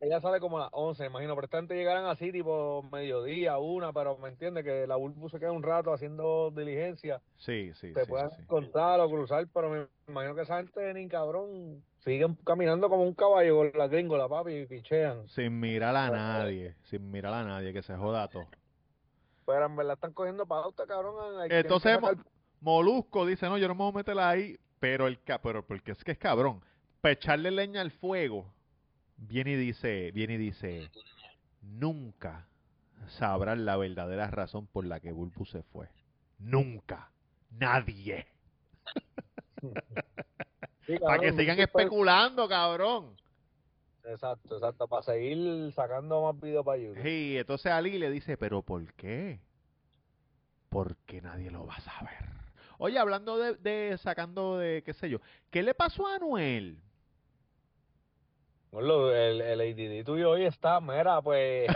[0.00, 3.92] ella sale como a las 11, imagino, pero esta gente llegarán así tipo mediodía, una,
[3.92, 8.00] pero me entiende que la Bulbu se queda un rato haciendo diligencia, Sí, sí, sí,
[8.08, 8.40] puedan sí.
[8.40, 13.12] encontrar o cruzar, pero me imagino que esa gente ni cabrón siguen caminando como un
[13.14, 15.28] caballo con la gringola, papi, y pichean.
[15.28, 18.48] Sin mirar a nadie, sin mirar a nadie, que se joda todo.
[19.44, 21.38] Pero en verdad están cogiendo pauta, cabrón.
[21.40, 22.16] hay Entonces, sacar-
[22.60, 25.92] Molusco dice, no, yo no me voy a meter ahí, pero el ca- pero porque
[25.92, 26.62] es que es cabrón.
[27.00, 28.52] Para echarle leña al fuego,
[29.16, 30.90] viene y dice, viene y dice,
[31.62, 32.48] nunca
[33.06, 35.88] sabrán la verdadera razón por la que Bulbu se fue.
[36.38, 37.10] Nunca.
[37.50, 38.26] Nadie.
[40.86, 43.16] Sí, Para que sigan especulando, cabrón.
[44.04, 47.04] Exacto, exacto, para seguir sacando más videos para YouTube.
[47.04, 49.38] Y entonces Ali le dice, pero ¿por qué?
[50.70, 52.24] Porque nadie lo va a saber.
[52.78, 56.80] Oye, hablando de, de sacando de, qué sé yo, ¿qué le pasó a Anuel?
[58.70, 61.68] Gordo, el, el ADD tuyo hoy está, mira, pues.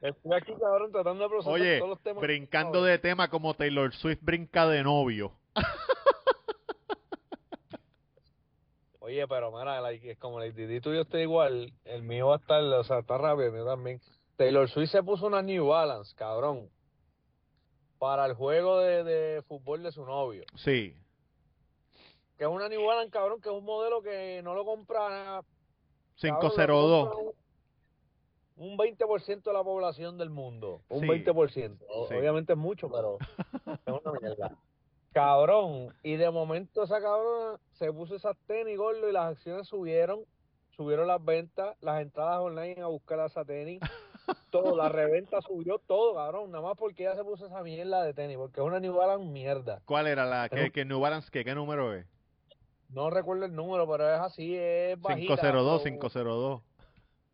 [0.00, 2.22] Estoy aquí, cabrón, tratando de procesar Oye, todos los temas.
[2.22, 5.32] brincando de tema como Taylor Swift brinca de novio.
[9.00, 12.62] Oye, pero mira, like, como el ADD tuyo está igual, el mío va a estar,
[12.62, 14.00] o sea, está rápido, el mío también.
[14.36, 16.68] Taylor Swift se puso una New Balance, cabrón,
[17.98, 20.44] para el juego de, de fútbol de su novio.
[20.56, 20.94] Sí,
[22.36, 25.42] Que es una New Balance, cabrón, que es un modelo que no lo compra.
[26.28, 27.08] cabrón, lo 502.
[27.08, 27.36] compra un-
[28.58, 30.80] Un 20% de la población del mundo.
[30.88, 31.84] Un Sí, 20%.
[31.90, 32.14] O- sí.
[32.14, 33.18] Obviamente es mucho, pero
[33.86, 34.56] es una mierda.
[35.12, 35.94] Cabrón.
[36.02, 40.20] Y de momento esa cabrona se puso esas tenis, gordo, y las acciones subieron.
[40.70, 43.80] Subieron las ventas, las entradas online a buscar a esa tenis.
[44.50, 46.50] Todo, la reventa subió todo, cabrón.
[46.50, 48.36] Nada más porque ella se puso esa mierda de tenis.
[48.36, 49.80] Porque es una New Balance mierda.
[49.84, 50.48] ¿Cuál era la?
[50.48, 51.44] ¿Qué, qué New Balance qué?
[51.44, 52.06] ¿Qué número es?
[52.96, 55.36] No recuerdo el número, pero es así, es bajita.
[55.36, 56.62] 502, so- 502.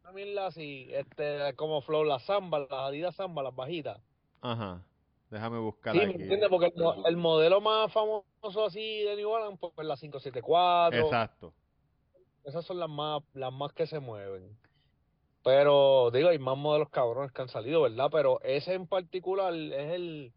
[0.03, 4.01] Una mierda así, este, como Flow, las Zamba, las Adidas Zamba, las bajitas.
[4.41, 4.83] Ajá.
[5.31, 6.23] Déjame buscar Sí, ¿me aquí.
[6.23, 6.49] entiendes?
[6.51, 10.99] Porque el, el modelo más famoso así de New Balance, pues la 574.
[11.01, 11.55] Exacto.
[12.45, 14.59] Esas son las más, las más que se mueven.
[15.45, 18.09] Pero, digo, hay más modelos cabrones que han salido, ¿verdad?
[18.11, 20.33] Pero ese en particular es el...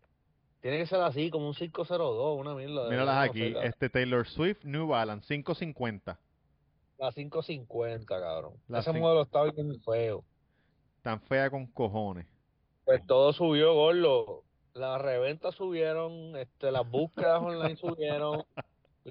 [0.66, 2.86] Tiene que ser así, como un 502, una mierda.
[2.86, 3.38] de Míralas no aquí.
[3.40, 6.18] sé, la- Este Taylor Swift New Balance 550.
[6.98, 8.54] La 550, cabrón.
[8.68, 10.24] La Ese modelo está bien feo.
[11.04, 12.26] Tan fea con cojones.
[12.84, 14.42] Pues todo subió, gordo.
[14.74, 18.44] Las reventas subieron, este, las búsquedas online subieron,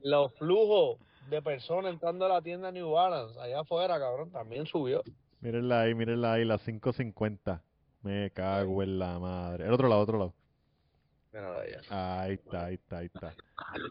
[0.03, 0.99] los flujos
[1.31, 5.05] de personas entrando a la tienda New Balance allá afuera, cabrón, también subió.
[5.41, 7.63] Mírenla ahí, mírenla ahí, la 550.
[8.03, 9.67] Me cago en la madre.
[9.67, 10.35] El otro lado, otro lado.
[11.91, 13.35] Ahí está, ahí está, ahí está.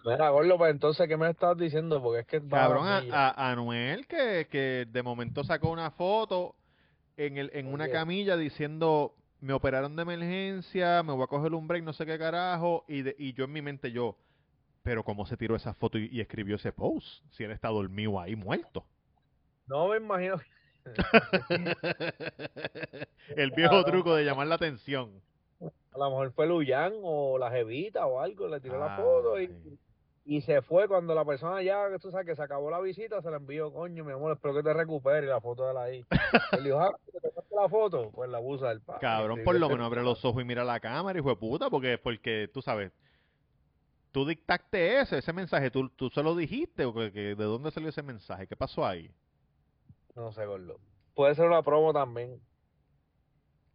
[0.06, 2.02] Mira, gordo, pues entonces, ¿qué me estás diciendo?
[2.02, 6.56] Porque es que Cabrón, a, a- Anuel que, que de momento sacó una foto
[7.18, 11.68] en, el, en una camilla diciendo, me operaron de emergencia, me voy a coger un
[11.68, 14.18] break, no sé qué carajo, y, de- y yo en mi mente yo,
[14.82, 17.24] pero ¿cómo se tiró esa foto y, y escribió ese post?
[17.32, 18.86] Si él está dormido ahí, muerto.
[19.68, 20.40] No me imagino.
[23.36, 25.22] el viejo truco de llamar la atención.
[25.94, 29.50] A lo mejor fue Luyan o la Jevita o algo, le tiró la foto y,
[30.26, 33.22] y se fue cuando la persona ya, que tú sabes, que se acabó la visita,
[33.22, 35.84] se la envió, coño, mi amor, espero que te recuperes y la foto de la
[35.84, 36.06] ahí.
[36.54, 38.10] Él dijo, ah, ¿te la foto?
[38.12, 39.02] Pues la usa el padre.
[39.02, 41.98] Cabrón, por lo menos abre los ojos y mira la cámara, hijo de puta, porque,
[42.00, 42.92] porque tú sabes,
[44.12, 47.70] tú dictaste ese, ese mensaje, tú, tú se lo dijiste, o que, que- ¿de dónde
[47.72, 48.48] salió ese mensaje?
[48.48, 49.12] ¿Qué pasó ahí?
[50.16, 50.80] No sé, gordo.
[51.16, 52.40] Puede ser una promo también.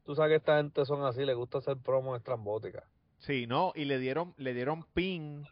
[0.09, 2.83] Tú sabes que esta gente son así, les gusta hacer promos estrambóticas.
[3.19, 5.47] Sí, no, y le dieron, le dieron pin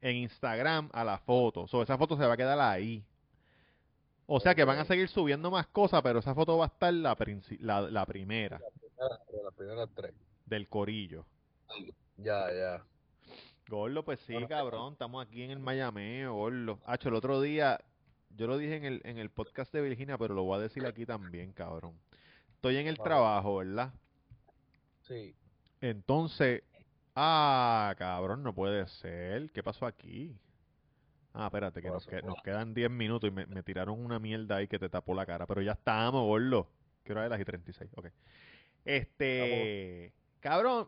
[0.00, 3.04] en Instagram a la foto, so, esa foto se va a quedar ahí.
[4.26, 6.92] O sea que van a seguir subiendo más cosas, pero esa foto va a estar
[6.92, 7.16] la,
[7.60, 10.12] la, la primera De las primeras tres.
[10.44, 11.24] del corillo.
[12.16, 12.84] Ya, ya.
[13.68, 16.80] Gordo, pues sí, cabrón, estamos aquí en el Miami, gordo.
[16.84, 17.78] Hacho, el otro día,
[18.30, 20.84] yo lo dije en el, en el podcast de Virginia, pero lo voy a decir
[20.84, 21.94] aquí también, cabrón.
[22.62, 23.92] Estoy en el trabajo, ¿verdad?
[25.08, 25.34] Sí.
[25.80, 26.62] Entonces,
[27.16, 29.50] ah, cabrón, no puede ser.
[29.50, 30.38] ¿Qué pasó aquí?
[31.34, 32.16] Ah, espérate, que ¿Qué nos, pasó?
[32.16, 35.12] que- nos quedan 10 minutos y me, me tiraron una mierda ahí que te tapó
[35.12, 36.68] la cara, pero ya estamos, gordo.
[37.02, 37.90] ¿Qué hora es las y 36?
[37.96, 38.06] Ok.
[38.84, 40.86] Este, cabrón,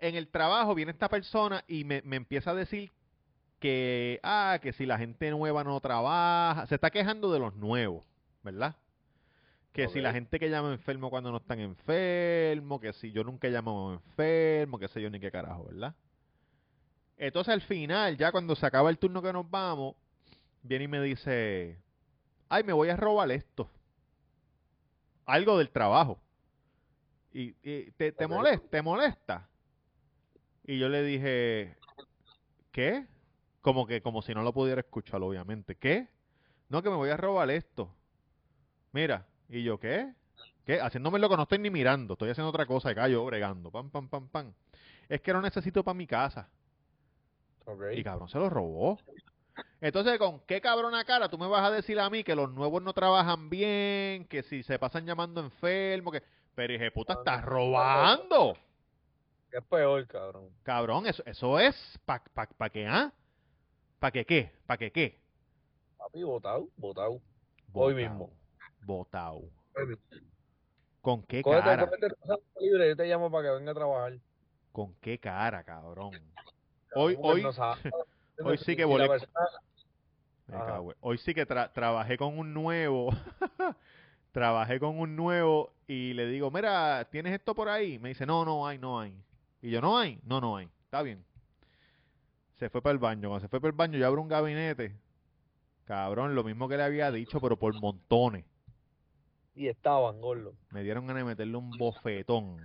[0.00, 2.92] en el trabajo viene esta persona y me, me empieza a decir
[3.58, 8.04] que, ah, que si la gente nueva no trabaja, se está quejando de los nuevos,
[8.42, 8.76] ¿verdad?
[9.76, 13.46] Que si la gente que llama enfermo cuando no están enfermos, que si yo nunca
[13.46, 15.94] he llamado enfermo, que sé yo ni qué carajo, ¿verdad?
[17.18, 19.94] Entonces al final, ya cuando se acaba el turno que nos vamos,
[20.62, 21.78] viene y me dice,
[22.48, 23.68] ay, me voy a robar esto.
[25.26, 26.18] Algo del trabajo.
[27.34, 29.48] Y, y te, te molesta, te molesta.
[30.64, 31.76] Y yo le dije,
[32.72, 33.06] ¿qué?
[33.60, 35.74] Como que, como si no lo pudiera escuchar, obviamente.
[35.74, 36.08] ¿Qué?
[36.70, 37.94] No, que me voy a robar esto.
[38.92, 40.12] Mira, y yo, ¿qué?
[40.64, 40.80] ¿Qué?
[40.80, 43.90] Haciéndome lo que no estoy ni mirando, estoy haciendo otra cosa, acá yo bregando, pam,
[43.90, 44.52] pam, pam, pam.
[45.08, 46.48] Es que lo necesito para mi casa.
[47.64, 47.84] Ok.
[47.94, 48.98] Y cabrón, se lo robó.
[49.80, 52.82] Entonces, ¿con qué cabrona cara tú me vas a decir a mí que los nuevos
[52.82, 56.22] no trabajan bien, que si se pasan llamando enfermos, que...
[56.54, 58.56] Pero, dije, puta, estás robando.
[59.50, 60.48] ¿Qué es peor, cabrón?
[60.62, 63.12] Cabrón, eso, eso es pa, pa, pa qué, ¿ah?
[63.98, 64.52] ¿Pa qué qué?
[64.66, 65.18] ¿Pa qué qué?
[65.98, 67.20] Papi, votado, votado.
[67.72, 68.30] Hoy mismo.
[68.86, 69.96] Mismo.
[71.00, 71.86] ¿Con qué cara?
[72.60, 74.18] libre, yo te llamo para que venga a trabajar.
[74.72, 76.10] ¿Con qué cara, cabrón?
[76.94, 77.42] Hoy, hoy,
[78.44, 79.06] hoy sí que volé-
[81.00, 83.10] Hoy sí que tra- trabajé con un nuevo.
[84.32, 87.98] trabajé con un nuevo y le digo, mira, ¿tienes esto por ahí?
[87.98, 89.16] Me dice, no, no hay, no hay.
[89.62, 90.20] Y yo, ¿no hay?
[90.24, 90.68] No, no hay.
[90.84, 91.24] Está bien.
[92.58, 93.28] Se fue para el baño.
[93.28, 94.94] Cuando se fue para el baño, yo abro un gabinete.
[95.84, 98.44] Cabrón, lo mismo que le había dicho, pero por montones.
[99.56, 100.52] Y estaban, gordo.
[100.70, 102.58] Me dieron ganas de meterle un bofetón.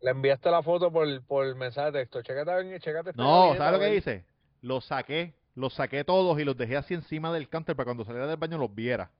[0.00, 2.22] Le enviaste la foto por, por mensaje de texto.
[2.22, 4.24] Chécate, bien, chécate este No, ¿sabes lo que hice?
[4.60, 5.34] Los saqué.
[5.54, 8.58] Los saqué todos y los dejé así encima del counter para cuando saliera del baño
[8.58, 9.10] los viera.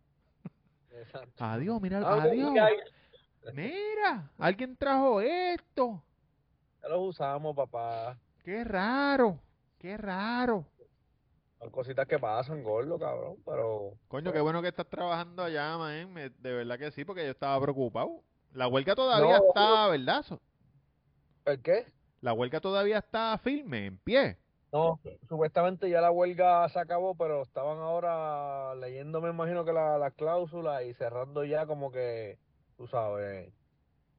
[0.92, 1.44] Exacto.
[1.44, 2.52] Adiós, mira, Ah, adiós.
[3.54, 6.02] Mira, alguien trajo esto.
[6.82, 8.16] Ya los usamos, papá.
[8.44, 9.40] Qué raro,
[9.78, 10.64] qué raro.
[11.58, 13.36] Son cositas que pasan, gordo, cabrón.
[13.44, 13.94] Pero.
[14.08, 16.14] Coño, qué bueno que estás trabajando allá, man.
[16.14, 18.22] De verdad que sí, porque yo estaba preocupado.
[18.52, 19.48] La huelga todavía No.
[19.48, 20.24] está, ¿verdad?
[21.44, 21.86] ¿El qué?
[22.20, 24.38] La huelga todavía está firme, en pie.
[24.70, 29.96] No, supuestamente ya la huelga se acabó, pero estaban ahora leyendo, me imagino que la,
[29.96, 32.38] las cláusulas y cerrando ya como que,
[32.76, 33.50] tú sabes,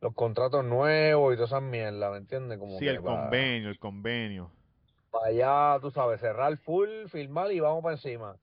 [0.02, 2.58] los contratos nuevos y todas esas mierdas, ¿me entiendes?
[2.58, 4.52] Como Sí, que el para, convenio, el convenio.
[5.10, 8.38] Para allá, tú sabes, cerrar full, firmar y vamos para encima.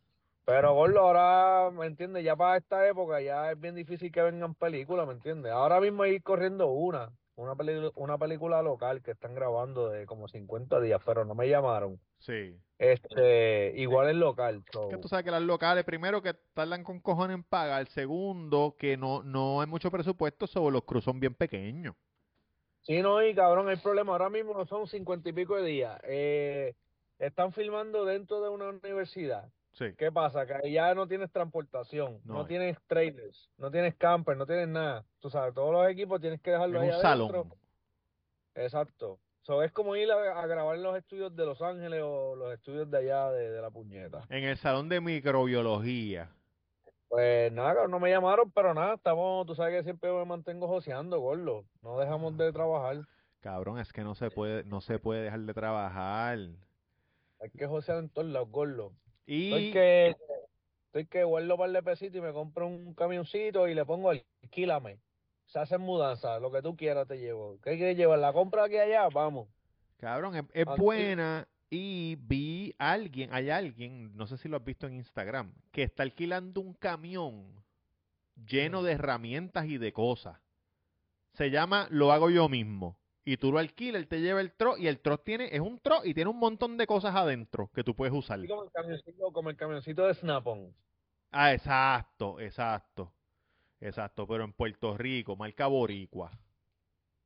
[0.45, 2.25] Pero, Gordo, ahora, ¿me entiendes?
[2.25, 5.51] Ya para esta época ya es bien difícil que vengan películas, ¿me entiendes?
[5.53, 10.29] Ahora mismo hay corriendo una, una, peli- una película local que están grabando de como
[10.29, 11.99] 50 días, pero no me llamaron.
[12.21, 12.57] Sí.
[12.79, 14.63] Este, igual es local.
[14.71, 17.89] so, Que tú sabes que las locales, primero, que tardan con cojones en pagar.
[17.89, 21.95] Segundo, que no, no hay mucho presupuesto sobre los cruz son bien pequeños.
[22.87, 26.01] Sí, no, y cabrón, el problema ahora mismo son cincuenta y pico de días.
[26.05, 26.75] Eh,
[27.19, 29.49] están filmando dentro de una universidad.
[29.73, 29.87] Sí.
[29.99, 30.47] ¿Qué pasa?
[30.47, 35.05] Que ya no tienes transportación, No tienes trailers, no tienes camper, no tienes nada.
[35.21, 37.03] Tú sabes, todos los equipos tienes que En dejarlos un adentro.
[37.03, 37.53] salón.
[38.55, 39.19] Exacto.
[39.43, 42.53] So, es como ir a, a grabar en los estudios de Los Ángeles o los
[42.55, 44.23] estudios de allá de, de la puñeta.
[44.29, 46.31] En el salón de microbiología.
[47.09, 50.67] Pues nada, cabrón, no me llamaron, pero nada, estamos, tú sabes que siempre me mantengo
[50.67, 51.65] joseando, gordo.
[51.83, 53.03] No dejamos de trabajar.
[53.41, 56.39] Cabrón, es que no se puede, no se puede dejar de trabajar.
[57.41, 58.93] Hay que josear en todos lados, gordo.
[59.25, 60.17] Y Estoy que,
[60.87, 64.99] estoy que guardo par de pesitos y me compro un camioncito y le pongo alquílame.
[65.45, 67.59] Se hacen mudanzas, lo que tú quieras te llevo.
[67.63, 68.19] ¿Qué quieres llevar?
[68.19, 69.09] ¿La compra aquí allá?
[69.13, 69.49] Vamos.
[69.99, 74.65] Cabrón, es, es buena y vi a alguien, hay alguien, no sé si lo has
[74.65, 77.65] visto en Instagram, que está alquilando un camión
[78.47, 80.41] lleno de herramientas y de cosas.
[81.33, 82.99] Se llama Lo hago yo mismo.
[83.25, 85.81] Y tú lo alquilas, él te lleva el tro y el tro tiene, es un
[85.81, 88.39] tro y tiene un montón de cosas adentro que tú puedes usar.
[88.47, 90.73] Como el camioncito, como el camioncito de Snap-on.
[91.33, 93.13] Ah, exacto, exacto.
[93.81, 96.31] Exacto, pero en Puerto Rico, marca Boricua.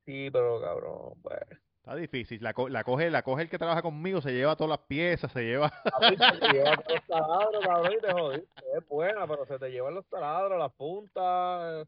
[0.07, 1.41] Sí, pero cabrón, pues.
[1.81, 2.43] Está difícil.
[2.43, 5.33] La, co- la coge, la coge el que trabaja conmigo, se lleva todas las piezas,
[5.33, 5.71] se lleva.
[5.85, 8.63] Papi, se te lleva todos los taladros, cabrón, y te jodiste.
[8.77, 11.87] Es buena, pero se te llevan los taladros, las puntas.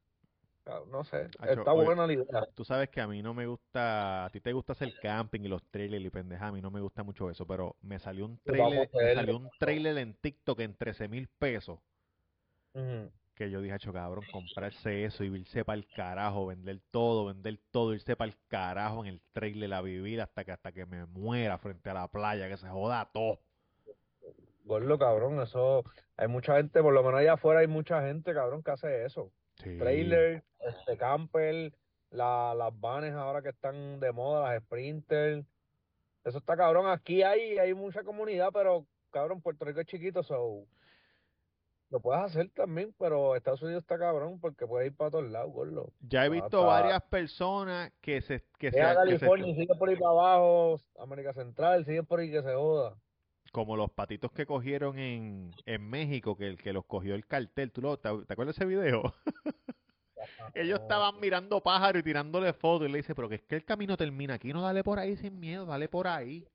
[0.67, 1.85] eh, No sé, Acho, está oye.
[1.85, 2.47] buena la idea.
[2.55, 5.49] Tú sabes que a mí no me gusta, a ti te gusta hacer camping y
[5.49, 8.39] los trailers y pendeja, a mí no me gusta mucho eso, pero me salió un
[8.39, 11.81] trailer, me salió un trailer en TikTok en 13 mil pesos,
[12.75, 13.11] Ujú.
[13.35, 17.59] Que yo dije, "Acho, cabrón, comprarse eso y irse para el carajo, vender todo, vender
[17.71, 21.07] todo, irse para el carajo en el trailer a vivir hasta que hasta que me
[21.07, 23.39] muera frente a la playa, que se joda todo.
[24.65, 25.85] Gordo, cabrón, eso.
[26.17, 29.33] Hay mucha gente, por lo menos allá afuera hay mucha gente, cabrón, que hace eso.
[29.57, 29.77] Sí.
[29.79, 31.73] Trailer, este camper,
[32.11, 35.45] la, las vanes ahora que están de moda, las Sprinter.
[36.25, 36.89] Eso está cabrón.
[36.89, 40.65] Aquí hay, hay mucha comunidad, pero cabrón, Puerto Rico es chiquito, so
[41.93, 45.53] lo puedes hacer también, pero Estados Unidos está cabrón porque puede ir para todos lados,
[45.53, 45.93] gordo.
[46.01, 50.11] Ya he visto varias personas que se que se, California, que sigue por ahí para
[50.11, 52.97] abajo, América Central, sigue por ahí que se joda.
[53.53, 57.71] Como los patitos que cogieron en, en México, que el que los cogió el cartel,
[57.71, 59.03] ¿tú lo, te, acuerdas de ese video?
[60.55, 63.67] Ellos estaban mirando pájaros y tirándole fotos y le dice, pero que es que el
[63.67, 66.49] camino termina aquí, no dale por ahí sin miedo, dale por ahí.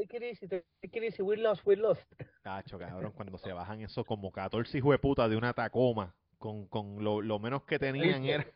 [0.00, 2.00] It easy, take it easy, we're lost, we're lost.
[2.42, 6.66] Tacho, cabrón, cuando se bajan eso como 14 hijos de puta de una Tacoma, con,
[6.68, 8.46] con lo, lo menos que tenían era...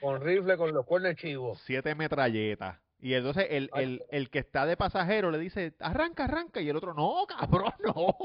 [0.00, 1.60] con rifle, con los cuernos chivos.
[1.66, 2.78] Siete metralletas.
[3.00, 6.62] Y entonces el, el, el que está de pasajero le dice, arranca, arranca.
[6.62, 8.16] Y el otro, no, cabrón, no.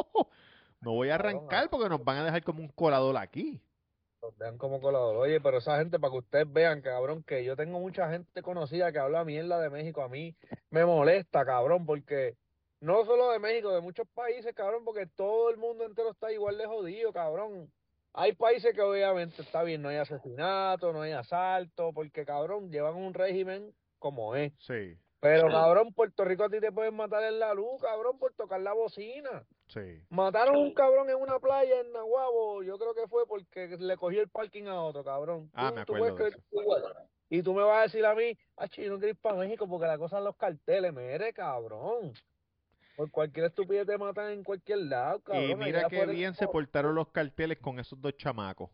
[0.79, 3.61] No voy a arrancar porque nos van a dejar como un colador aquí
[4.37, 5.15] vean como colador.
[5.15, 8.91] Oye, pero esa gente, para que ustedes vean, cabrón, que yo tengo mucha gente conocida
[8.91, 10.01] que habla mierda de México.
[10.01, 10.35] A mí
[10.69, 12.35] me molesta, cabrón, porque
[12.79, 16.57] no solo de México, de muchos países, cabrón, porque todo el mundo entero está igual
[16.57, 17.71] de jodido, cabrón.
[18.13, 22.95] Hay países que obviamente está bien, no hay asesinato, no hay asalto, porque, cabrón, llevan
[22.95, 24.53] un régimen como es.
[24.59, 24.97] Sí.
[25.19, 28.61] Pero, cabrón, Puerto Rico a ti te pueden matar en la luz, cabrón, por tocar
[28.61, 29.45] la bocina.
[29.67, 30.01] Sí.
[30.09, 33.97] Mataron a un cabrón en una playa en Nahuabo, yo creo que fue porque le
[33.97, 35.51] cogió el parking a otro, cabrón.
[35.53, 36.29] Ah, me acuerdo.
[37.29, 39.67] y tú me vas a decir a mí, ah, yo no quiero ir para México
[39.67, 42.13] porque la cosa en los carteles, mere, cabrón.
[42.95, 45.51] Por cualquier estupidez te matan en cualquier lado, cabrón.
[45.51, 48.69] Y mira qué bien se portaron los carteles con esos dos chamacos.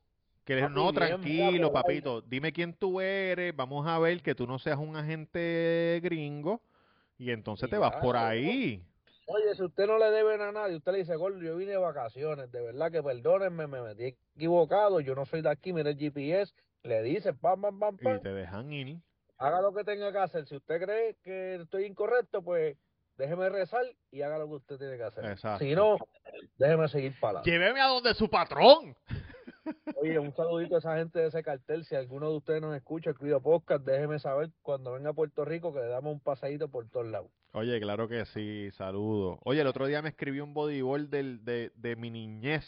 [0.45, 4.59] Que les, no, tranquilo, papito, dime quién tú eres, vamos a ver que tú no
[4.59, 6.61] seas un agente gringo
[7.17, 8.85] y entonces te vas por ahí.
[9.27, 11.77] Oye, si usted no le debe a nadie, usted le dice, Gordo, yo vine de
[11.77, 15.97] vacaciones, de verdad que perdónenme, me metí equivocado, yo no soy de aquí, mire el
[15.97, 16.53] GPS,
[16.83, 18.17] le dice, pam, pam, pam, pam.
[18.17, 18.97] Y te dejan ir.
[19.37, 20.45] Haga lo que tenga que hacer.
[20.45, 22.77] Si usted cree que estoy incorrecto, pues
[23.17, 25.25] déjeme rezar y haga lo que usted tiene que hacer.
[25.25, 25.63] Exacto.
[25.63, 25.97] Si no,
[26.57, 28.95] déjeme seguir para Lléveme a donde su patrón.
[29.95, 31.85] Oye, un saludito a esa gente de ese cartel.
[31.85, 35.73] Si alguno de ustedes nos escucha, el Podcast, déjeme saber cuando venga a Puerto Rico
[35.73, 37.31] que le damos un pasadito por todos lados.
[37.53, 39.39] Oye, claro que sí, saludo.
[39.43, 42.65] Oye, el otro día me escribió un bodyboard del, de, de mi niñez.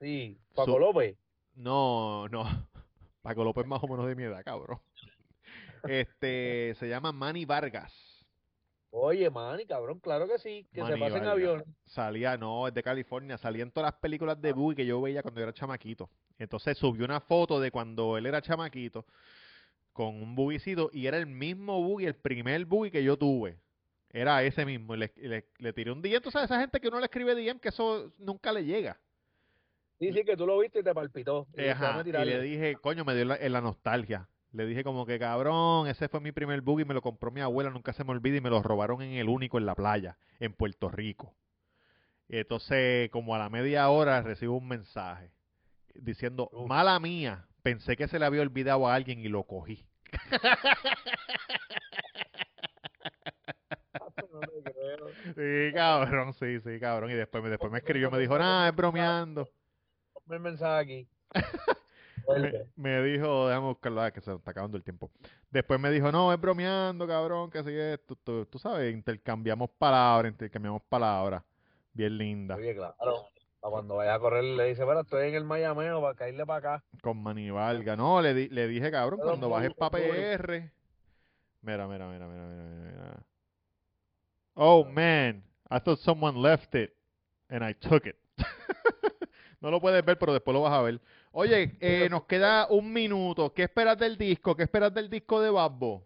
[0.00, 1.16] Sí, Paco López.
[1.54, 2.44] No, no.
[3.22, 4.80] Paco López más o menos de mi edad, cabrón.
[5.84, 7.92] Este, se llama Manny Vargas.
[8.90, 11.64] Oye, Manny, cabrón, claro que sí, que se pase en avión.
[11.84, 15.22] Salía, no, es de California, salía en todas las películas de Boogie que yo veía
[15.22, 16.08] cuando era chamaquito.
[16.38, 19.04] Entonces subió una foto de cuando él era chamaquito
[19.98, 23.58] con un buguicito y era el mismo buggy, el primer buggy que yo tuve.
[24.10, 24.94] Era ese mismo.
[24.94, 26.20] Y le, le, tiré un DM.
[26.20, 28.96] Tú sabes, esa gente que uno le escribe DM que eso nunca le llega.
[29.98, 31.48] Sí, sí, que tú lo viste y te palpitó.
[31.56, 31.62] Y,
[32.12, 34.28] le dije, coño, me dio la, la, nostalgia.
[34.52, 37.70] Le dije como que, cabrón, ese fue mi primer buggy, me lo compró mi abuela,
[37.70, 40.54] nunca se me olvida, y me lo robaron en el único en la playa, en
[40.54, 41.34] Puerto Rico.
[42.28, 45.32] Y entonces, como a la media hora, recibo un mensaje
[45.94, 49.84] diciendo, mala mía, pensé que se le había olvidado a alguien y lo cogí.
[55.36, 57.10] sí, cabrón, sí, sí, cabrón.
[57.10, 59.48] Y después, después me escribió, me dijo, nada, es bromeando.
[60.26, 61.08] Me mensaje aquí.
[62.76, 65.10] me, dijo, déjame buscarlo, ah, que se está acabando el tiempo.
[65.50, 68.00] Después me dijo, no, es bromeando, cabrón, que así es.
[68.06, 68.16] Tú,
[68.46, 71.42] tú, sabes, intercambiamos palabras, intercambiamos palabras.
[71.92, 72.54] Bien linda.
[72.54, 73.28] Oye, claro
[73.60, 76.84] cuando vaya a correr le dice, bueno, estoy en el Mayameo para caerle para acá.
[77.02, 77.96] Con Manivalga.
[77.96, 80.70] No, le, di, le dije, cabrón, cuando bajes para PR.
[81.60, 83.26] Mira, mira, mira, mira, mira, mira.
[84.54, 85.42] Oh, man.
[85.70, 86.94] I thought someone left it.
[87.50, 88.16] And I took it.
[89.60, 91.00] no lo puedes ver, pero después lo vas a ver.
[91.32, 93.52] Oye, eh, nos queda un minuto.
[93.52, 94.56] ¿Qué esperas del disco?
[94.56, 96.04] ¿Qué esperas del disco de Babbo?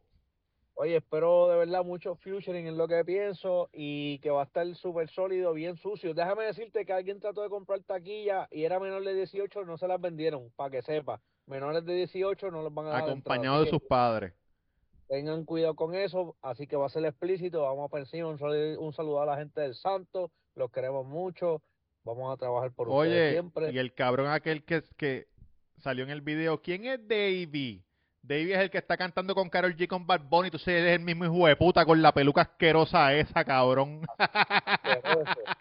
[0.75, 4.67] Oye, espero de verdad mucho futuring en lo que pienso y que va a estar
[4.75, 6.15] súper sólido, bien sucio.
[6.15, 9.87] Déjame decirte que alguien trató de comprar taquilla y era menor de 18, no se
[9.87, 11.21] las vendieron, para que sepa.
[11.47, 13.03] Menores de 18 no los van a dar.
[13.03, 14.33] Acompañado de sus padres.
[15.09, 17.63] Tengan cuidado con eso, así que va a ser explícito.
[17.63, 18.43] Vamos a pensar un,
[18.79, 21.61] un saludo a la gente del Santo, los queremos mucho.
[22.05, 23.71] Vamos a trabajar por ustedes siempre.
[23.73, 25.29] Y el cabrón aquel que, que
[25.79, 27.85] salió en el video, ¿quién es Davey?
[28.23, 30.51] Davey es el que está cantando con Carol G con Bad Bunny.
[30.51, 34.03] Tú eres el mismo hijo de puta con la peluca asquerosa esa, cabrón.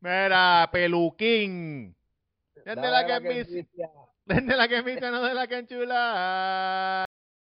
[0.00, 1.94] Mira, peluquín.
[2.64, 3.66] Desde la que,
[4.56, 7.04] la que no de la que enchula.